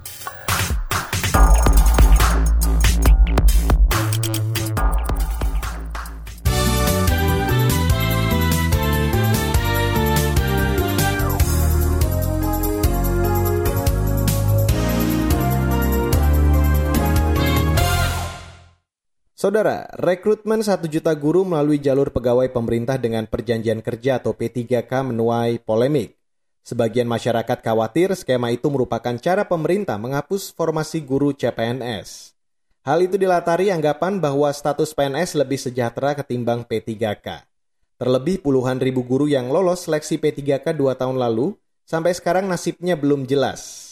Saudara, 19.50 19.90
rekrutmen 19.98 20.62
1 20.62 20.86
juta 20.86 21.10
guru 21.10 21.42
melalui 21.42 21.82
jalur 21.82 22.14
pegawai 22.14 22.54
pemerintah 22.54 22.94
dengan 23.02 23.26
perjanjian 23.26 23.82
kerja 23.82 24.22
atau 24.22 24.30
P3K 24.30 25.02
menuai 25.02 25.58
polemik. 25.58 26.14
Sebagian 26.62 27.10
masyarakat 27.10 27.58
khawatir 27.58 28.14
skema 28.14 28.54
itu 28.54 28.70
merupakan 28.70 29.10
cara 29.18 29.42
pemerintah 29.42 29.98
menghapus 29.98 30.54
formasi 30.54 31.02
guru 31.02 31.34
CPNS. 31.34 32.38
Hal 32.86 33.02
itu 33.02 33.18
dilatari 33.18 33.74
anggapan 33.74 34.22
bahwa 34.22 34.46
status 34.54 34.94
PNS 34.94 35.34
lebih 35.34 35.58
sejahtera 35.58 36.14
ketimbang 36.14 36.62
P3K. 36.62 37.42
Terlebih 37.98 38.46
puluhan 38.46 38.78
ribu 38.78 39.02
guru 39.02 39.26
yang 39.26 39.50
lolos 39.50 39.90
seleksi 39.90 40.22
P3K 40.22 40.78
dua 40.78 40.94
tahun 40.94 41.18
lalu, 41.18 41.58
sampai 41.90 42.14
sekarang 42.14 42.46
nasibnya 42.46 42.94
belum 42.94 43.26
jelas. 43.26 43.90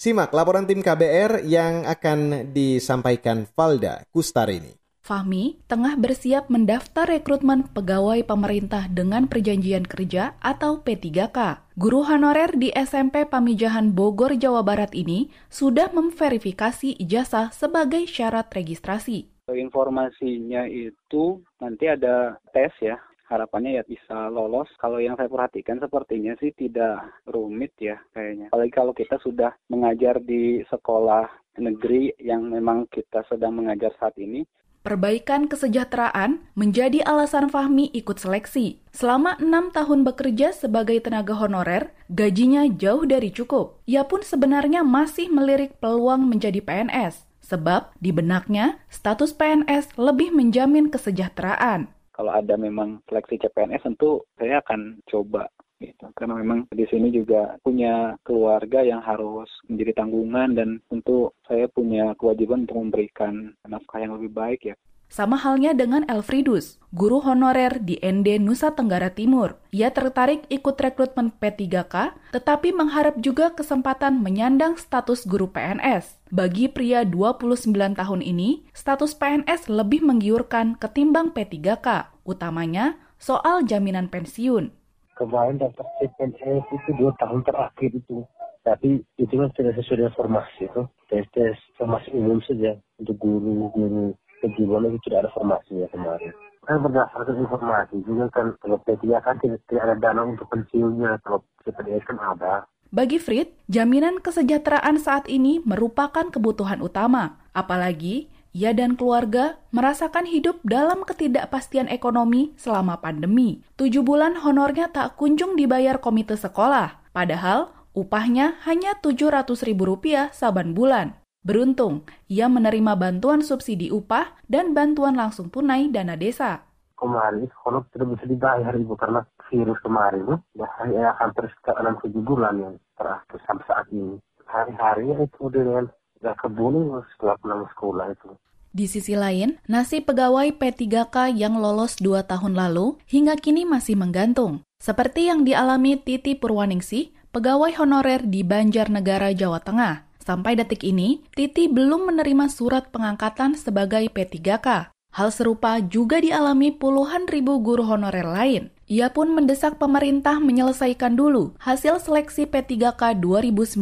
Simak 0.00 0.32
laporan 0.32 0.64
tim 0.64 0.80
KBR 0.80 1.44
yang 1.44 1.84
akan 1.84 2.48
disampaikan 2.56 3.44
Valda 3.52 4.08
Kustarini. 4.08 4.80
Fahmi 5.04 5.60
tengah 5.68 6.00
bersiap 6.00 6.48
mendaftar 6.48 7.04
rekrutmen 7.04 7.68
pegawai 7.76 8.24
pemerintah 8.24 8.88
dengan 8.88 9.28
perjanjian 9.28 9.84
kerja 9.84 10.32
atau 10.40 10.80
P3K. 10.80 11.60
Guru 11.76 12.08
honorer 12.08 12.56
di 12.56 12.72
SMP 12.72 13.28
Pamijahan 13.28 13.92
Bogor, 13.92 14.32
Jawa 14.40 14.64
Barat 14.64 14.96
ini 14.96 15.28
sudah 15.52 15.92
memverifikasi 15.92 16.96
ijazah 16.96 17.52
sebagai 17.52 18.08
syarat 18.08 18.48
registrasi. 18.48 19.28
Informasinya 19.52 20.64
itu 20.64 21.44
nanti 21.60 21.84
ada 21.84 22.40
tes 22.56 22.72
ya, 22.80 22.96
harapannya 23.28 23.76
ya 23.76 23.84
bisa 23.84 24.32
lolos. 24.32 24.72
Kalau 24.80 25.04
yang 25.04 25.20
saya 25.20 25.28
perhatikan 25.28 25.84
sepertinya 25.84 26.32
sih 26.40 26.56
tidak 26.56 27.12
rumit 27.28 27.76
ya 27.76 28.00
kayaknya. 28.16 28.48
Apalagi 28.56 28.72
kalau 28.72 28.96
kita 28.96 29.20
sudah 29.20 29.52
mengajar 29.68 30.16
di 30.24 30.64
sekolah 30.72 31.28
negeri 31.60 32.16
yang 32.24 32.48
memang 32.48 32.88
kita 32.88 33.20
sedang 33.28 33.60
mengajar 33.60 33.92
saat 34.00 34.16
ini. 34.16 34.48
Perbaikan 34.84 35.48
kesejahteraan 35.48 36.44
menjadi 36.52 37.00
alasan 37.08 37.48
Fahmi 37.48 37.88
ikut 37.96 38.20
seleksi. 38.20 38.84
Selama 38.92 39.32
enam 39.40 39.72
tahun 39.72 40.04
bekerja 40.04 40.52
sebagai 40.52 41.00
tenaga 41.00 41.32
honorer, 41.32 41.96
gajinya 42.12 42.68
jauh 42.68 43.08
dari 43.08 43.32
cukup. 43.32 43.80
Ia 43.88 44.04
pun 44.04 44.20
sebenarnya 44.20 44.84
masih 44.84 45.32
melirik 45.32 45.80
peluang 45.80 46.28
menjadi 46.28 46.60
PNS. 46.60 47.24
Sebab 47.40 47.96
di 47.96 48.12
benaknya, 48.12 48.76
status 48.92 49.32
PNS 49.32 49.96
lebih 49.96 50.36
menjamin 50.36 50.92
kesejahteraan 50.92 51.88
kalau 52.14 52.30
ada 52.30 52.54
memang 52.54 53.02
seleksi 53.10 53.42
CPNS 53.42 53.82
tentu 53.82 54.22
saya 54.38 54.62
akan 54.62 55.02
coba 55.10 55.50
gitu 55.92 56.08
karena 56.16 56.40
memang 56.40 56.64
di 56.72 56.86
sini 56.88 57.12
juga 57.12 57.60
punya 57.60 58.16
keluarga 58.24 58.80
yang 58.80 59.04
harus 59.04 59.50
menjadi 59.68 60.00
tanggungan 60.00 60.56
dan 60.56 60.68
tentu 60.88 61.28
saya 61.44 61.68
punya 61.68 62.16
kewajiban 62.16 62.64
untuk 62.64 62.80
memberikan 62.80 63.52
nafkah 63.68 64.00
yang 64.00 64.16
lebih 64.16 64.32
baik 64.32 64.60
ya 64.72 64.76
sama 65.14 65.38
halnya 65.38 65.76
dengan 65.78 66.02
Elfridus, 66.10 66.82
guru 66.90 67.22
honorer 67.22 67.78
di 67.78 68.02
ND 68.02 68.42
Nusa 68.42 68.74
Tenggara 68.74 69.14
Timur. 69.14 69.62
Ia 69.70 69.94
tertarik 69.94 70.42
ikut 70.50 70.74
rekrutmen 70.74 71.30
P3K, 71.38 72.18
tetapi 72.34 72.74
mengharap 72.74 73.14
juga 73.22 73.54
kesempatan 73.54 74.18
menyandang 74.18 74.74
status 74.74 75.22
guru 75.22 75.46
PNS. 75.54 76.18
Bagi 76.34 76.66
pria 76.66 77.06
29 77.06 77.94
tahun 77.94 78.20
ini, 78.26 78.66
status 78.74 79.14
PNS 79.14 79.70
lebih 79.70 80.02
menggiurkan 80.02 80.74
ketimbang 80.82 81.30
P3K, 81.30 82.10
utamanya 82.26 82.98
soal 83.22 83.62
jaminan 83.62 84.10
pensiun. 84.10 84.74
Kemarin 85.14 85.62
dapat 85.62 85.86
CPNS 86.02 86.66
itu 86.74 86.90
dua 86.98 87.14
tahun 87.22 87.46
terakhir 87.46 87.90
itu 87.94 88.26
tapi 88.64 89.04
itu 89.20 89.34
kan 89.36 89.52
tidak 89.52 89.76
sesuai 89.76 90.00
dengan 90.00 90.16
formasi 90.16 90.64
itu 90.64 90.82
tes 91.12 91.28
tes 91.36 91.52
formasi 91.76 92.08
umum 92.16 92.40
saja 92.48 92.72
untuk 92.96 93.20
guru 93.20 93.68
guru 93.70 94.16
kejiwaan 94.40 94.88
itu 94.88 94.98
tidak 95.08 95.28
ada 95.28 95.30
formasinya 95.36 95.88
kemarin. 95.92 96.32
Kan 96.64 96.80
berdasarkan 96.80 97.44
informasi 97.44 98.00
juga 98.08 98.24
kan 98.32 98.56
kalau 98.56 98.80
P3 98.88 99.04
kan 99.20 99.36
tidak, 99.40 99.60
tidak 99.68 99.82
ada 99.84 99.96
dana 100.00 100.24
untuk 100.24 100.48
pensiunnya, 100.48 101.20
kalau 101.20 101.44
CPNS 101.60 102.04
kan 102.08 102.18
ada. 102.20 102.64
Bagi 102.88 103.20
Frit, 103.20 103.52
jaminan 103.68 104.24
kesejahteraan 104.24 104.96
saat 104.96 105.28
ini 105.28 105.60
merupakan 105.60 106.24
kebutuhan 106.32 106.80
utama. 106.80 107.36
Apalagi 107.52 108.32
ia 108.54 108.70
dan 108.70 108.94
keluarga 108.94 109.58
merasakan 109.74 110.30
hidup 110.30 110.62
dalam 110.62 111.02
ketidakpastian 111.02 111.90
ekonomi 111.90 112.54
selama 112.54 113.02
pandemi. 113.02 113.66
Tujuh 113.74 114.06
bulan 114.06 114.38
honornya 114.38 114.94
tak 114.94 115.18
kunjung 115.18 115.58
dibayar 115.58 115.98
komite 115.98 116.38
sekolah, 116.38 117.02
padahal 117.10 117.74
upahnya 117.98 118.62
hanya 118.62 118.94
Rp700.000 119.02 120.30
saban 120.30 120.70
bulan. 120.70 121.18
Beruntung, 121.44 122.06
ia 122.30 122.46
menerima 122.46 122.96
bantuan 122.96 123.42
subsidi 123.42 123.90
upah 123.92 124.38
dan 124.48 124.72
bantuan 124.72 125.18
langsung 125.18 125.50
tunai 125.50 125.92
dana 125.92 126.14
desa. 126.14 126.64
Kemarin 126.94 127.50
kalau 127.60 127.84
tidak 127.90 128.16
bisa 128.16 128.24
dibayar 128.30 128.72
ibu 128.78 128.94
karena 128.96 129.20
virus 129.50 129.76
kemarin 129.82 130.40
ya, 130.56 130.70
ya 130.88 131.10
hampir 131.20 131.50
sekitar 131.52 131.84
enam 131.84 132.00
tujuh 132.00 132.22
bulan 132.22 132.54
yang 132.56 132.74
terakhir 132.96 133.36
sampai 133.44 133.66
saat 133.66 133.86
ini. 133.92 134.16
Hari-harinya 134.46 135.26
itu 135.26 135.42
dengan 135.50 135.90
gak 136.24 136.38
kebun 136.40 137.02
setelah 137.12 137.36
pulang 137.42 137.62
sekolah 137.76 138.06
itu. 138.08 138.30
Di 138.74 138.90
sisi 138.90 139.14
lain, 139.14 139.54
nasib 139.70 140.10
pegawai 140.10 140.50
P3K 140.58 141.30
yang 141.30 141.62
lolos 141.62 141.94
dua 141.94 142.26
tahun 142.26 142.58
lalu 142.58 142.98
hingga 143.06 143.38
kini 143.38 143.62
masih 143.62 143.94
menggantung. 143.94 144.66
Seperti 144.82 145.30
yang 145.30 145.46
dialami 145.46 145.94
Titi 145.94 146.34
Purwaningsih, 146.34 147.14
pegawai 147.30 147.70
honorer 147.78 148.26
di 148.26 148.42
Banjarnegara, 148.42 149.30
Jawa 149.30 149.62
Tengah. 149.62 150.10
Sampai 150.18 150.58
detik 150.58 150.82
ini, 150.82 151.22
Titi 151.38 151.70
belum 151.70 152.10
menerima 152.10 152.50
surat 152.50 152.90
pengangkatan 152.90 153.54
sebagai 153.54 154.10
P3K. 154.10 154.90
Hal 155.14 155.30
serupa 155.30 155.78
juga 155.78 156.18
dialami 156.18 156.74
puluhan 156.74 157.30
ribu 157.30 157.62
guru 157.62 157.86
honorer 157.86 158.26
lain. 158.26 158.74
Ia 158.90 159.14
pun 159.14 159.30
mendesak 159.38 159.78
pemerintah 159.78 160.42
menyelesaikan 160.42 161.14
dulu 161.14 161.54
hasil 161.62 162.02
seleksi 162.02 162.50
P3K 162.50 163.22
2019 163.22 163.78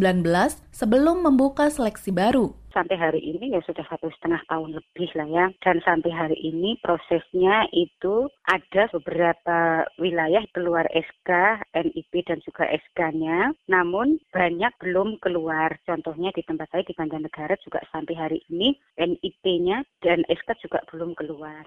sebelum 0.69 1.25
membuka 1.25 1.73
seleksi 1.73 2.13
baru 2.13 2.53
sampai 2.73 2.97
hari 2.97 3.21
ini 3.21 3.53
ya 3.53 3.61
sudah 3.63 3.85
satu 3.87 4.09
setengah 4.17 4.43
tahun 4.49 4.81
lebih 4.81 5.11
lah 5.15 5.29
ya. 5.29 5.47
Dan 5.61 5.79
sampai 5.85 6.11
hari 6.11 6.39
ini 6.41 6.81
prosesnya 6.81 7.69
itu 7.71 8.27
ada 8.49 8.89
beberapa 8.97 9.87
wilayah 10.01 10.43
keluar 10.57 10.89
SK, 10.91 11.63
NIP 11.77 12.13
dan 12.27 12.41
juga 12.43 12.67
SK-nya. 12.69 13.53
Namun 13.69 14.19
banyak 14.33 14.73
belum 14.81 15.21
keluar. 15.21 15.77
Contohnya 15.85 16.33
di 16.33 16.43
tempat 16.43 16.73
saya 16.73 16.83
di 16.83 16.97
Banjarnegara 16.97 17.55
juga 17.63 17.85
sampai 17.93 18.15
hari 18.17 18.39
ini 18.51 18.75
NIP-nya 18.97 19.85
dan 20.01 20.25
SK 20.27 20.65
juga 20.65 20.81
belum 20.91 21.15
keluar. 21.15 21.65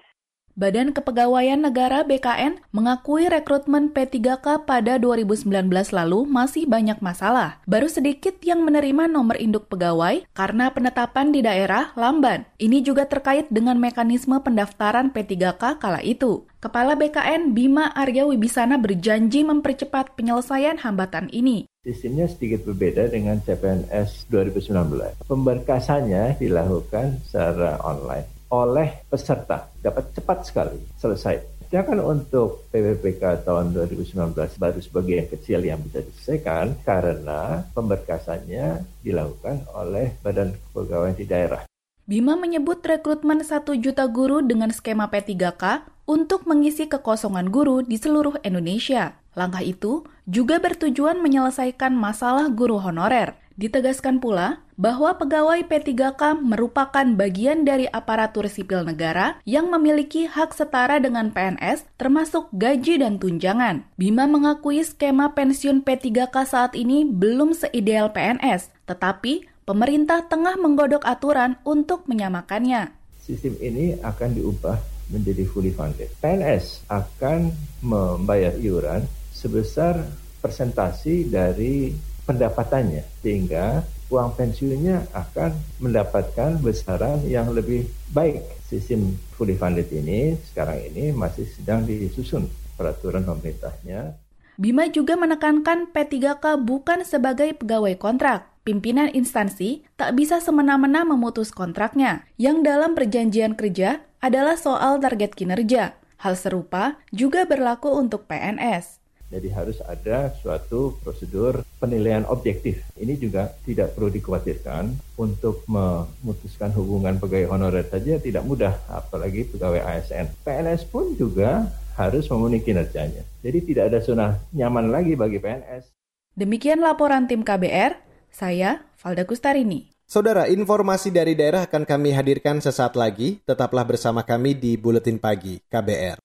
Badan 0.56 0.96
Kepegawaian 0.96 1.60
Negara 1.60 2.00
BKN 2.00 2.64
mengakui 2.72 3.28
rekrutmen 3.28 3.92
P3K 3.92 4.64
pada 4.64 4.96
2019 4.96 5.52
lalu 5.92 6.24
masih 6.24 6.64
banyak 6.64 6.96
masalah. 7.04 7.60
Baru 7.68 7.92
sedikit 7.92 8.40
yang 8.40 8.64
menerima 8.64 9.04
nomor 9.04 9.36
induk 9.36 9.68
pegawai 9.68 10.24
karena 10.32 10.72
penetapan 10.72 11.28
di 11.28 11.44
daerah 11.44 11.92
lamban. 11.92 12.48
Ini 12.56 12.80
juga 12.80 13.04
terkait 13.04 13.52
dengan 13.52 13.76
mekanisme 13.76 14.40
pendaftaran 14.40 15.12
P3K 15.12 15.76
kala 15.76 16.00
itu. 16.00 16.48
Kepala 16.56 16.96
BKN 16.96 17.52
Bima 17.52 17.92
Arya 17.92 18.24
Wibisana 18.24 18.80
berjanji 18.80 19.44
mempercepat 19.44 20.16
penyelesaian 20.16 20.80
hambatan 20.80 21.28
ini. 21.36 21.68
Sistemnya 21.84 22.32
sedikit 22.32 22.64
berbeda 22.64 23.12
dengan 23.12 23.44
CPNS 23.44 24.32
2019. 24.32 25.20
Pemberkasannya 25.28 26.40
dilakukan 26.40 27.20
secara 27.28 27.76
online 27.84 28.35
oleh 28.50 29.02
peserta 29.10 29.70
dapat 29.82 30.14
cepat 30.14 30.38
sekali 30.46 30.78
selesai. 30.98 31.56
Sedangkan 31.66 31.98
untuk 31.98 32.70
PPPK 32.70 33.42
tahun 33.42 33.74
2019 33.74 34.38
baru 34.54 34.78
sebagian 34.78 35.26
kecil 35.26 35.66
yang 35.66 35.82
bisa 35.82 35.98
diselesaikan 35.98 36.78
karena 36.86 37.66
pemberkasannya 37.74 38.86
dilakukan 39.02 39.66
oleh 39.74 40.14
Badan 40.22 40.54
Kepegawaian 40.54 41.18
di 41.18 41.26
daerah. 41.26 41.66
Bima 42.06 42.38
menyebut 42.38 42.86
rekrutmen 42.86 43.42
1 43.42 43.66
juta 43.82 44.06
guru 44.06 44.38
dengan 44.38 44.70
skema 44.70 45.10
P3K 45.10 45.90
untuk 46.06 46.46
mengisi 46.46 46.86
kekosongan 46.86 47.50
guru 47.50 47.82
di 47.82 47.98
seluruh 47.98 48.38
Indonesia. 48.46 49.18
Langkah 49.34 49.66
itu 49.66 50.06
juga 50.22 50.62
bertujuan 50.62 51.18
menyelesaikan 51.18 51.90
masalah 51.98 52.46
guru 52.46 52.78
honorer. 52.78 53.34
Ditegaskan 53.58 54.22
pula 54.22 54.62
bahwa 54.76 55.16
pegawai 55.16 55.64
P3K 55.64 56.36
merupakan 56.44 57.04
bagian 57.16 57.64
dari 57.64 57.88
aparatur 57.88 58.46
sipil 58.46 58.84
negara 58.84 59.40
yang 59.48 59.72
memiliki 59.72 60.28
hak 60.28 60.52
setara 60.52 61.00
dengan 61.00 61.32
PNS 61.32 61.88
termasuk 61.96 62.52
gaji 62.52 63.00
dan 63.00 63.16
tunjangan. 63.16 63.88
Bima 63.96 64.28
mengakui 64.28 64.84
skema 64.84 65.32
pensiun 65.32 65.80
P3K 65.80 66.36
saat 66.44 66.72
ini 66.76 67.08
belum 67.08 67.56
seideal 67.56 68.12
PNS, 68.12 68.68
tetapi 68.84 69.48
pemerintah 69.64 70.28
tengah 70.28 70.60
menggodok 70.60 71.02
aturan 71.08 71.56
untuk 71.64 72.04
menyamakannya. 72.04 72.92
Sistem 73.24 73.56
ini 73.58 73.96
akan 74.04 74.38
diubah 74.38 74.78
menjadi 75.10 75.42
fully 75.48 75.72
funded. 75.72 76.12
PNS 76.20 76.86
akan 76.92 77.50
membayar 77.80 78.54
iuran 78.60 79.02
sebesar 79.32 80.04
persentasi 80.38 81.26
dari 81.26 81.90
pendapatannya 82.26 83.02
sehingga 83.22 83.95
uang 84.06 84.38
pensiunnya 84.38 85.10
akan 85.10 85.54
mendapatkan 85.82 86.62
besaran 86.62 87.26
yang 87.26 87.50
lebih 87.50 87.90
baik. 88.14 88.42
Sistem 88.66 89.14
fully 89.34 89.54
funded 89.54 89.86
ini 89.94 90.34
sekarang 90.50 90.82
ini 90.90 91.14
masih 91.14 91.46
sedang 91.46 91.86
disusun 91.86 92.50
peraturan 92.74 93.22
pemerintahnya. 93.22 94.18
Bima 94.56 94.88
juga 94.88 95.20
menekankan 95.20 95.92
P3K 95.92 96.56
bukan 96.64 97.04
sebagai 97.04 97.52
pegawai 97.60 97.94
kontrak. 98.00 98.48
Pimpinan 98.66 99.12
instansi 99.12 99.86
tak 99.94 100.18
bisa 100.18 100.42
semena-mena 100.42 101.06
memutus 101.06 101.54
kontraknya, 101.54 102.26
yang 102.34 102.66
dalam 102.66 102.98
perjanjian 102.98 103.54
kerja 103.54 104.02
adalah 104.18 104.58
soal 104.58 104.98
target 104.98 105.38
kinerja. 105.38 105.94
Hal 106.18 106.34
serupa 106.34 106.98
juga 107.14 107.46
berlaku 107.46 107.94
untuk 107.94 108.26
PNS. 108.26 109.05
Jadi 109.26 109.48
harus 109.50 109.82
ada 109.82 110.30
suatu 110.38 110.94
prosedur 111.02 111.66
penilaian 111.82 112.22
objektif. 112.30 112.86
Ini 112.94 113.18
juga 113.18 113.50
tidak 113.66 113.98
perlu 113.98 114.08
dikhawatirkan 114.14 115.18
untuk 115.18 115.66
memutuskan 115.66 116.70
hubungan 116.78 117.18
pegawai 117.18 117.50
honorer 117.50 117.86
saja 117.90 118.22
tidak 118.22 118.46
mudah, 118.46 118.78
apalagi 118.86 119.42
pegawai 119.50 119.82
ASN. 119.82 120.30
PNS 120.46 120.86
pun 120.86 121.18
juga 121.18 121.74
harus 121.98 122.28
memenuhi 122.30 122.62
kinerjanya. 122.62 123.26
Jadi 123.42 123.58
tidak 123.66 123.84
ada 123.90 123.98
zona 123.98 124.26
nyaman 124.54 124.94
lagi 124.94 125.18
bagi 125.18 125.42
PNS. 125.42 125.90
Demikian 126.36 126.84
laporan 126.84 127.26
tim 127.26 127.42
KBR, 127.42 127.96
saya 128.28 128.84
Valda 129.00 129.24
Kustarini. 129.24 129.90
Saudara, 130.06 130.46
informasi 130.46 131.10
dari 131.10 131.34
daerah 131.34 131.66
akan 131.66 131.82
kami 131.82 132.14
hadirkan 132.14 132.62
sesaat 132.62 132.94
lagi. 132.94 133.42
Tetaplah 133.42 133.82
bersama 133.82 134.22
kami 134.22 134.54
di 134.54 134.78
Buletin 134.78 135.18
Pagi 135.18 135.58
KBR. 135.66 136.22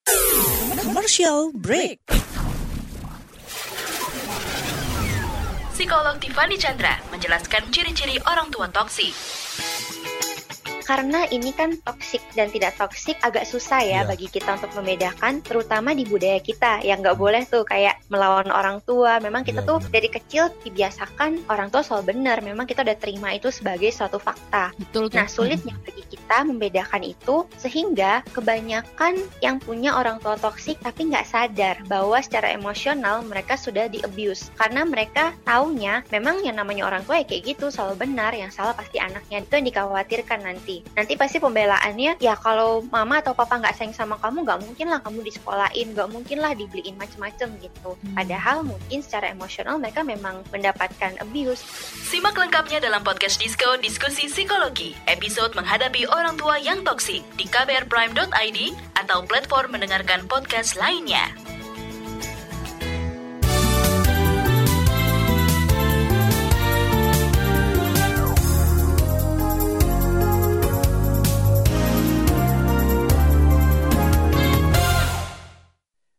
Commercial 0.78 1.50
break. 1.50 1.98
Psikolog 5.72 6.20
Tiffany 6.20 6.60
Chandra 6.60 7.00
menjelaskan 7.08 7.72
ciri-ciri 7.72 8.20
orang 8.28 8.52
tua 8.52 8.68
toksik. 8.68 9.16
Karena 10.82 11.24
ini 11.30 11.54
kan 11.54 11.78
toksik 11.80 12.20
dan 12.34 12.50
tidak 12.50 12.74
toksik 12.76 13.16
agak 13.22 13.46
susah 13.46 13.80
ya 13.82 13.90
Iya. 14.02 14.08
bagi 14.08 14.26
kita 14.26 14.56
untuk 14.56 14.72
membedakan 14.78 15.44
terutama 15.44 15.92
di 15.92 16.08
budaya 16.08 16.40
kita. 16.40 16.80
Yang 16.82 16.98
nggak 17.06 17.18
boleh 17.20 17.42
tuh 17.46 17.62
kayak 17.62 18.00
melawan 18.08 18.48
orang 18.48 18.80
tua. 18.82 19.20
Memang 19.20 19.46
kita 19.46 19.62
Iya, 19.62 19.68
tuh 19.68 19.78
dari 19.92 20.08
kecil 20.08 20.48
dibiasakan 20.64 21.46
orang 21.52 21.68
tua 21.68 21.84
selalu 21.84 22.16
benar. 22.16 22.40
Memang 22.40 22.64
kita 22.64 22.82
udah 22.82 22.96
terima 22.96 23.36
itu 23.36 23.52
sebagai 23.52 23.92
suatu 23.92 24.16
fakta. 24.16 24.72
Betul 24.80 25.12
nah 25.12 25.28
sulitnya 25.28 25.76
bagi 25.84 26.02
kita 26.08 26.42
membedakan 26.48 27.04
itu 27.04 27.44
sehingga 27.60 28.24
kebanyakan 28.32 29.20
yang 29.44 29.60
punya 29.60 29.92
orang 29.92 30.16
tua 30.24 30.40
toksik 30.40 30.80
tapi 30.80 31.12
nggak 31.12 31.28
sadar 31.28 31.76
bahwa 31.84 32.16
secara 32.24 32.48
emosional 32.56 33.20
mereka 33.28 33.60
sudah 33.60 33.92
di 33.92 34.00
abuse 34.00 34.48
karena 34.56 34.88
mereka 34.88 35.36
taunya 35.44 36.00
memang 36.08 36.40
yang 36.40 36.56
namanya 36.56 36.88
orang 36.88 37.04
tua 37.04 37.20
ya 37.20 37.28
kayak 37.28 37.52
gitu 37.54 37.68
selalu 37.68 38.08
benar. 38.08 38.32
Yang 38.32 38.56
salah 38.56 38.72
pasti 38.72 38.96
anaknya. 38.96 39.44
Itu 39.44 39.60
yang 39.60 39.66
dikhawatirkan 39.68 40.40
nanti 40.40 40.71
nanti 40.96 41.12
pasti 41.20 41.36
pembelaannya 41.36 42.16
ya 42.16 42.34
kalau 42.40 42.80
mama 42.88 43.20
atau 43.20 43.36
papa 43.36 43.60
nggak 43.60 43.76
sayang 43.76 43.92
sama 43.92 44.16
kamu 44.16 44.48
nggak 44.48 44.60
mungkin 44.64 44.86
lah 44.88 45.00
kamu 45.04 45.18
disekolahin 45.26 45.92
nggak 45.92 46.08
mungkin 46.08 46.38
lah 46.40 46.52
dibeliin 46.56 46.96
macem-macem 46.96 47.52
gitu. 47.60 47.90
Padahal 48.16 48.64
mungkin 48.64 49.04
secara 49.04 49.28
emosional 49.28 49.76
mereka 49.76 50.00
memang 50.00 50.40
mendapatkan 50.48 51.12
abuse. 51.20 51.60
Simak 52.08 52.36
lengkapnya 52.38 52.80
dalam 52.80 53.04
podcast 53.04 53.36
Disko 53.42 53.76
Diskusi 53.82 54.30
Psikologi, 54.30 54.96
episode 55.10 55.52
menghadapi 55.58 56.08
orang 56.08 56.40
tua 56.40 56.56
yang 56.56 56.80
toksik 56.86 57.20
di 57.36 57.44
kbrprime.id 57.44 58.58
atau 58.96 59.18
platform 59.28 59.76
mendengarkan 59.76 60.24
podcast 60.30 60.78
lainnya. 60.78 61.28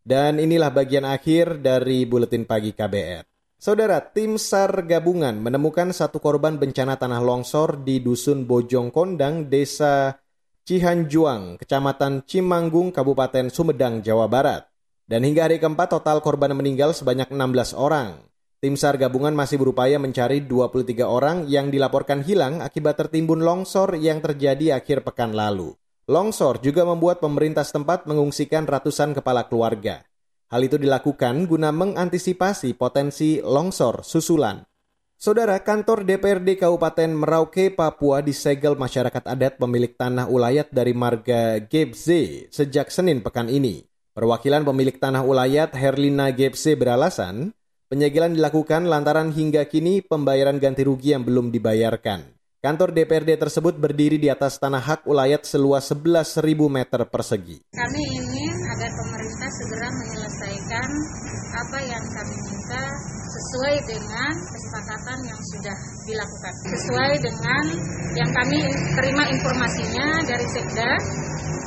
Dan 0.04 0.36
inilah 0.36 0.68
bagian 0.68 1.08
akhir 1.08 1.64
dari 1.64 2.04
Buletin 2.04 2.44
Pagi 2.44 2.76
KBR. 2.76 3.24
Saudara, 3.56 4.04
tim 4.04 4.36
SAR 4.36 4.84
gabungan 4.84 5.40
menemukan 5.40 5.96
satu 5.96 6.20
korban 6.20 6.60
bencana 6.60 7.00
tanah 7.00 7.24
longsor 7.24 7.80
di 7.88 8.04
Dusun 8.04 8.44
Bojong 8.44 8.92
Kondang, 8.92 9.48
Desa 9.48 10.20
Cihanjuang, 10.68 11.56
Kecamatan 11.56 12.28
Cimanggung, 12.28 12.92
Kabupaten 12.92 13.48
Sumedang, 13.48 14.04
Jawa 14.04 14.28
Barat. 14.28 14.68
Dan 15.08 15.24
hingga 15.24 15.48
hari 15.48 15.64
keempat 15.64 15.96
total 15.96 16.20
korban 16.20 16.52
meninggal 16.52 16.92
sebanyak 16.92 17.32
16 17.32 17.72
orang. 17.72 18.28
Tim 18.60 18.76
SAR 18.76 19.00
gabungan 19.00 19.32
masih 19.32 19.56
berupaya 19.56 19.96
mencari 20.04 20.44
23 20.44 21.08
orang 21.08 21.48
yang 21.48 21.72
dilaporkan 21.72 22.28
hilang 22.28 22.60
akibat 22.60 23.00
tertimbun 23.00 23.40
longsor 23.40 23.96
yang 23.96 24.20
terjadi 24.20 24.76
akhir 24.76 25.08
pekan 25.08 25.32
lalu. 25.32 25.80
Longsor 26.04 26.60
juga 26.60 26.84
membuat 26.84 27.24
pemerintah 27.24 27.64
setempat 27.64 28.04
mengungsikan 28.12 28.68
ratusan 28.68 29.16
kepala 29.16 29.48
keluarga. 29.48 30.04
Hal 30.52 30.68
itu 30.68 30.76
dilakukan 30.76 31.48
guna 31.48 31.72
mengantisipasi 31.72 32.76
potensi 32.76 33.40
longsor 33.40 34.04
susulan. 34.04 34.60
Saudara 35.16 35.56
kantor 35.64 36.04
DPRD 36.04 36.60
Kabupaten 36.60 37.08
Merauke, 37.08 37.72
Papua 37.72 38.20
disegel 38.20 38.76
masyarakat 38.76 39.24
adat 39.24 39.56
pemilik 39.56 39.96
tanah 39.96 40.28
ulayat 40.28 40.68
dari 40.76 40.92
marga 40.92 41.64
Gebze 41.64 42.52
sejak 42.52 42.92
Senin 42.92 43.24
pekan 43.24 43.48
ini. 43.48 43.88
Perwakilan 44.12 44.68
pemilik 44.68 45.00
tanah 45.00 45.24
ulayat 45.24 45.72
Herlina 45.72 46.36
Gebze 46.36 46.76
beralasan, 46.76 47.56
penyegelan 47.88 48.36
dilakukan 48.36 48.92
lantaran 48.92 49.32
hingga 49.32 49.64
kini 49.72 50.04
pembayaran 50.04 50.60
ganti 50.60 50.84
rugi 50.84 51.16
yang 51.16 51.24
belum 51.24 51.56
dibayarkan. 51.56 52.43
Kantor 52.64 52.96
DPRD 52.96 53.36
tersebut 53.36 53.76
berdiri 53.76 54.16
di 54.16 54.32
atas 54.32 54.56
tanah 54.56 54.80
hak 54.80 55.04
ulayat 55.04 55.44
seluas 55.44 55.84
11.000 55.92 56.48
meter 56.72 57.04
persegi. 57.12 57.60
Kami 57.76 58.04
ingin 58.08 58.56
agar 58.72 58.88
pemerintah 59.04 59.50
segera 59.52 59.88
menyelesaikan 59.92 60.90
apa 61.60 61.80
yang 61.84 62.00
kami 62.08 62.36
minta 62.40 62.84
sesuai 63.36 63.76
dengan 63.84 64.32
kesepakatan 64.48 65.20
yang 65.28 65.42
sudah 65.52 65.78
dilakukan. 66.08 66.54
Sesuai 66.72 67.12
dengan 67.20 67.64
yang 68.16 68.32
kami 68.32 68.60
terima 68.96 69.24
informasinya 69.28 70.08
dari 70.24 70.48
Sekda, 70.48 70.92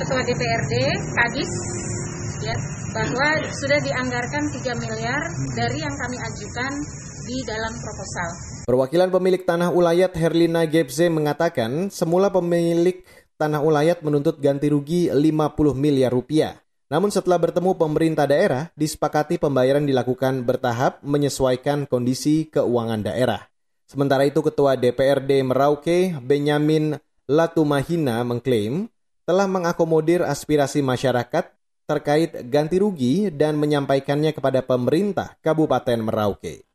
Ketua 0.00 0.24
DPRD, 0.24 0.74
Kadis, 1.12 1.52
ya, 2.40 2.56
bahwa 2.96 3.28
sudah 3.52 3.84
dianggarkan 3.84 4.44
3 4.48 4.64
miliar 4.80 5.20
dari 5.60 5.76
yang 5.76 5.92
kami 5.92 6.16
ajukan 6.24 6.72
di 7.28 7.36
dalam 7.44 7.76
proposal. 7.84 8.55
Perwakilan 8.66 9.14
pemilik 9.14 9.46
tanah 9.46 9.70
ulayat 9.70 10.10
Herlina 10.18 10.66
Gebze 10.66 11.06
mengatakan 11.06 11.86
semula 11.86 12.34
pemilik 12.34 13.06
tanah 13.38 13.62
ulayat 13.62 14.02
menuntut 14.02 14.42
ganti 14.42 14.66
rugi 14.74 15.06
50 15.06 15.54
miliar 15.78 16.10
rupiah. 16.10 16.58
Namun 16.90 17.14
setelah 17.14 17.38
bertemu 17.38 17.78
pemerintah 17.78 18.26
daerah, 18.26 18.74
disepakati 18.74 19.38
pembayaran 19.38 19.86
dilakukan 19.86 20.42
bertahap 20.42 20.98
menyesuaikan 21.06 21.86
kondisi 21.86 22.50
keuangan 22.50 23.06
daerah. 23.06 23.46
Sementara 23.86 24.26
itu 24.26 24.42
Ketua 24.42 24.74
DPRD 24.74 25.46
Merauke, 25.46 26.18
Benyamin 26.18 26.98
Latumahina 27.30 28.26
mengklaim 28.26 28.90
telah 29.22 29.46
mengakomodir 29.46 30.26
aspirasi 30.26 30.82
masyarakat 30.82 31.54
terkait 31.86 32.34
ganti 32.50 32.82
rugi 32.82 33.30
dan 33.30 33.62
menyampaikannya 33.62 34.34
kepada 34.34 34.58
pemerintah 34.66 35.38
Kabupaten 35.38 36.02
Merauke. 36.02 36.66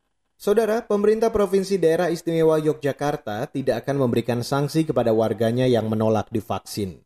Saudara, 0.42 0.82
pemerintah 0.82 1.30
Provinsi 1.30 1.78
Daerah 1.78 2.10
Istimewa 2.10 2.58
Yogyakarta 2.58 3.46
tidak 3.54 3.86
akan 3.86 4.02
memberikan 4.02 4.42
sanksi 4.42 4.90
kepada 4.90 5.14
warganya 5.14 5.70
yang 5.70 5.86
menolak 5.86 6.34
divaksin. 6.34 6.98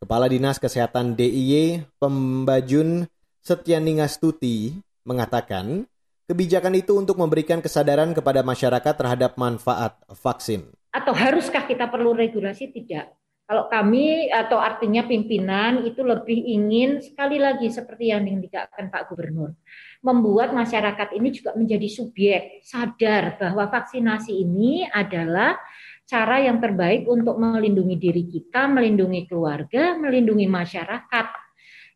Kepala 0.00 0.24
Dinas 0.24 0.56
Kesehatan 0.56 1.12
DIY 1.12 1.84
Pembajun 2.00 3.04
Setyaningastuti 3.44 4.72
mengatakan, 5.04 5.84
kebijakan 6.32 6.80
itu 6.80 6.96
untuk 6.96 7.20
memberikan 7.20 7.60
kesadaran 7.60 8.16
kepada 8.16 8.40
masyarakat 8.40 8.94
terhadap 8.96 9.36
manfaat 9.36 10.00
vaksin. 10.08 10.72
Atau 10.88 11.12
haruskah 11.12 11.68
kita 11.68 11.92
perlu 11.92 12.16
regulasi? 12.16 12.72
Tidak. 12.72 13.27
Kalau 13.48 13.64
kami 13.72 14.28
atau 14.28 14.60
artinya 14.60 15.08
pimpinan 15.08 15.80
itu 15.88 16.04
lebih 16.04 16.36
ingin 16.36 17.00
sekali 17.00 17.40
lagi 17.40 17.72
seperti 17.72 18.12
yang 18.12 18.28
dikatakan 18.28 18.92
Pak 18.92 19.08
Gubernur, 19.08 19.56
membuat 20.04 20.52
masyarakat 20.52 21.16
ini 21.16 21.32
juga 21.32 21.56
menjadi 21.56 21.88
subjek 21.88 22.60
sadar 22.60 23.40
bahwa 23.40 23.72
vaksinasi 23.72 24.36
ini 24.36 24.84
adalah 24.84 25.56
cara 26.04 26.44
yang 26.44 26.60
terbaik 26.60 27.08
untuk 27.08 27.40
melindungi 27.40 27.96
diri 27.96 28.28
kita, 28.28 28.68
melindungi 28.68 29.24
keluarga, 29.24 29.96
melindungi 29.96 30.44
masyarakat 30.44 31.47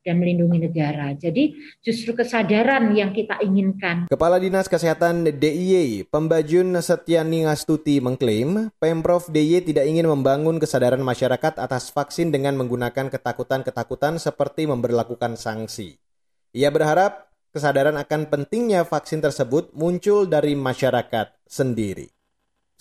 dan 0.03 0.19
melindungi 0.19 0.59
negara. 0.69 1.15
Jadi 1.15 1.55
justru 1.83 2.13
kesadaran 2.13 2.91
yang 2.95 3.15
kita 3.15 3.39
inginkan. 3.41 4.11
Kepala 4.11 4.43
Dinas 4.43 4.67
Kesehatan 4.67 5.27
DIY 5.27 6.11
Pembajun 6.11 6.75
Setyaningastuti 6.79 8.03
mengklaim 8.03 8.71
Pemprov 8.83 9.31
DIY 9.31 9.73
tidak 9.73 9.87
ingin 9.87 10.11
membangun 10.11 10.59
kesadaran 10.59 11.01
masyarakat 11.01 11.59
atas 11.59 11.89
vaksin 11.95 12.35
dengan 12.35 12.59
menggunakan 12.59 13.09
ketakutan-ketakutan 13.09 14.19
seperti 14.19 14.67
memberlakukan 14.67 15.39
sanksi. 15.39 15.97
Ia 16.53 16.69
berharap 16.69 17.33
kesadaran 17.55 17.97
akan 17.97 18.29
pentingnya 18.29 18.85
vaksin 18.85 19.25
tersebut 19.25 19.73
muncul 19.73 20.29
dari 20.29 20.53
masyarakat 20.59 21.33
sendiri. 21.49 22.22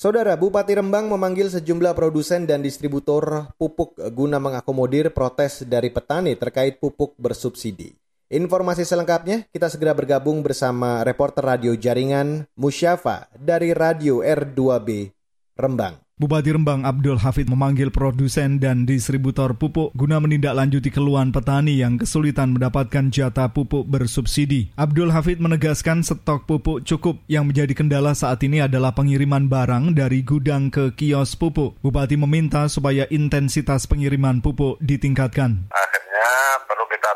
Saudara 0.01 0.33
Bupati 0.33 0.73
Rembang 0.73 1.13
memanggil 1.13 1.53
sejumlah 1.53 1.93
produsen 1.93 2.49
dan 2.49 2.65
distributor 2.65 3.53
pupuk 3.61 4.01
guna 4.09 4.41
mengakomodir 4.41 5.13
protes 5.13 5.61
dari 5.61 5.93
petani 5.93 6.33
terkait 6.33 6.81
pupuk 6.81 7.13
bersubsidi. 7.21 7.93
Informasi 8.33 8.81
selengkapnya 8.81 9.45
kita 9.53 9.69
segera 9.69 9.93
bergabung 9.93 10.41
bersama 10.41 11.05
reporter 11.05 11.45
radio 11.45 11.77
jaringan 11.77 12.49
Musyafa 12.57 13.29
dari 13.37 13.77
Radio 13.77 14.25
R2B 14.25 15.13
Rembang. 15.53 16.01
Bupati 16.21 16.53
Rembang 16.53 16.85
Abdul 16.85 17.17
Hafid 17.17 17.49
memanggil 17.49 17.89
produsen 17.89 18.61
dan 18.61 18.85
distributor 18.85 19.57
pupuk 19.57 19.89
guna 19.97 20.21
menindaklanjuti 20.21 20.93
keluhan 20.93 21.33
petani 21.33 21.81
yang 21.81 21.97
kesulitan 21.97 22.53
mendapatkan 22.53 23.09
jatah 23.09 23.49
pupuk 23.49 23.89
bersubsidi. 23.89 24.69
Abdul 24.77 25.09
Hafid 25.09 25.41
menegaskan 25.41 26.05
stok 26.05 26.45
pupuk 26.45 26.85
cukup 26.85 27.17
yang 27.25 27.49
menjadi 27.49 27.73
kendala 27.73 28.13
saat 28.13 28.37
ini 28.45 28.61
adalah 28.61 28.93
pengiriman 28.93 29.49
barang 29.49 29.97
dari 29.97 30.21
gudang 30.21 30.69
ke 30.69 30.93
kios 30.93 31.33
pupuk. 31.33 31.81
Bupati 31.81 32.13
meminta 32.21 32.69
supaya 32.69 33.09
intensitas 33.09 33.89
pengiriman 33.89 34.45
pupuk 34.45 34.77
ditingkatkan. 34.77 35.73
Akhirnya 35.73 36.29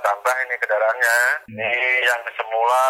tambah 0.02 0.36
ini 0.48 0.56
kendaraannya. 0.60 1.18
Ini 1.52 1.74
yang 2.04 2.22
semula 2.36 2.86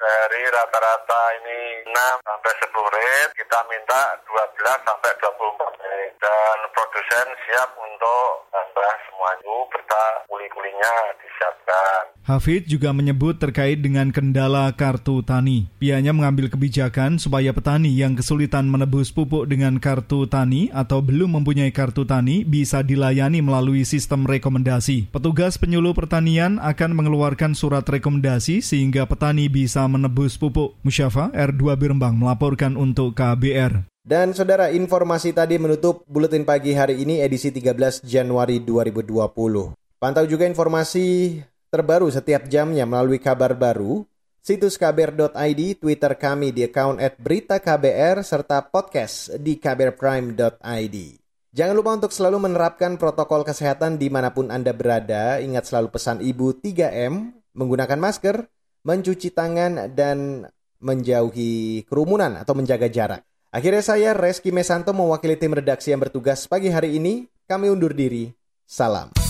dari 0.00 0.42
rata-rata 0.48 1.22
ini 1.42 1.60
6 1.86 2.26
sampai 2.26 2.52
10 2.58 2.96
rit, 2.96 3.28
kita 3.36 3.58
minta 3.68 4.00
12 4.24 4.80
sampai 4.88 5.10
24 5.20 5.84
rit. 5.84 6.12
Dan 6.20 6.56
produsen 6.72 7.26
siap 7.44 7.70
untuk 7.76 8.48
nambah 8.50 8.92
semua 9.08 9.28
itu 9.36 9.54
berta 9.68 10.04
kuli-kulinya 10.26 10.94
disiapkan. 11.20 12.02
Hafid 12.24 12.70
juga 12.70 12.94
menyebut 12.96 13.36
terkait 13.36 13.82
dengan 13.82 14.08
kendala 14.14 14.72
kartu 14.72 15.20
tani. 15.20 15.68
Pihaknya 15.76 16.16
mengambil 16.16 16.48
kebijakan 16.48 17.20
supaya 17.20 17.52
petani 17.52 17.92
yang 17.92 18.16
kesulitan 18.16 18.64
menebus 18.64 19.12
pupuk 19.12 19.44
dengan 19.44 19.76
kartu 19.76 20.24
tani 20.24 20.72
atau 20.72 21.04
belum 21.04 21.36
mempunyai 21.36 21.68
kartu 21.68 22.08
tani 22.08 22.48
bisa 22.48 22.80
dilayani 22.80 23.44
melalui 23.44 23.84
sistem 23.84 24.24
rekomendasi. 24.24 25.12
Petugas 25.12 25.60
penyuluh 25.60 25.92
pertanian 25.92 26.39
akan 26.40 26.96
mengeluarkan 26.96 27.52
surat 27.52 27.84
rekomendasi 27.84 28.64
sehingga 28.64 29.04
petani 29.04 29.52
bisa 29.52 29.84
menebus 29.84 30.40
pupuk. 30.40 30.80
Musyafa 30.80 31.28
R2 31.36 31.76
Birembang 31.76 32.16
melaporkan 32.16 32.80
untuk 32.80 33.12
KBR. 33.12 33.84
Dan 34.00 34.32
saudara, 34.32 34.72
informasi 34.72 35.36
tadi 35.36 35.60
menutup 35.60 36.08
buletin 36.08 36.48
pagi 36.48 36.72
hari 36.72 37.04
ini 37.04 37.20
edisi 37.20 37.52
13 37.52 38.00
Januari 38.00 38.64
2020. 38.64 39.76
Pantau 40.00 40.24
juga 40.24 40.48
informasi 40.48 41.36
terbaru 41.68 42.08
setiap 42.08 42.48
jamnya 42.48 42.88
melalui 42.88 43.20
kabar 43.20 43.52
baru, 43.52 44.08
situs 44.40 44.80
kbr.id, 44.80 45.60
Twitter 45.76 46.12
kami 46.16 46.56
di 46.56 46.64
account 46.64 46.96
at 46.96 47.20
berita 47.20 47.60
KBR, 47.60 48.24
serta 48.24 48.64
podcast 48.72 49.36
di 49.36 49.60
kbrprime.id. 49.60 51.19
Jangan 51.50 51.74
lupa 51.74 51.90
untuk 51.98 52.14
selalu 52.14 52.46
menerapkan 52.46 52.94
protokol 52.94 53.42
kesehatan 53.42 53.98
di 53.98 54.06
mana 54.06 54.30
pun 54.30 54.54
Anda 54.54 54.70
berada. 54.70 55.42
Ingat 55.42 55.66
selalu 55.66 55.90
pesan 55.90 56.22
ibu 56.22 56.54
3M, 56.54 57.34
menggunakan 57.58 57.98
masker, 57.98 58.46
mencuci 58.86 59.34
tangan, 59.34 59.90
dan 59.90 60.46
menjauhi 60.78 61.82
kerumunan 61.90 62.38
atau 62.38 62.54
menjaga 62.54 62.86
jarak. 62.86 63.26
Akhirnya 63.50 63.82
saya, 63.82 64.14
Reski 64.14 64.54
Mesanto, 64.54 64.94
mewakili 64.94 65.34
tim 65.34 65.50
redaksi 65.50 65.90
yang 65.90 65.98
bertugas 65.98 66.46
pagi 66.46 66.70
hari 66.70 67.02
ini. 67.02 67.26
Kami 67.50 67.66
undur 67.66 67.98
diri. 67.98 68.30
Salam. 68.62 69.29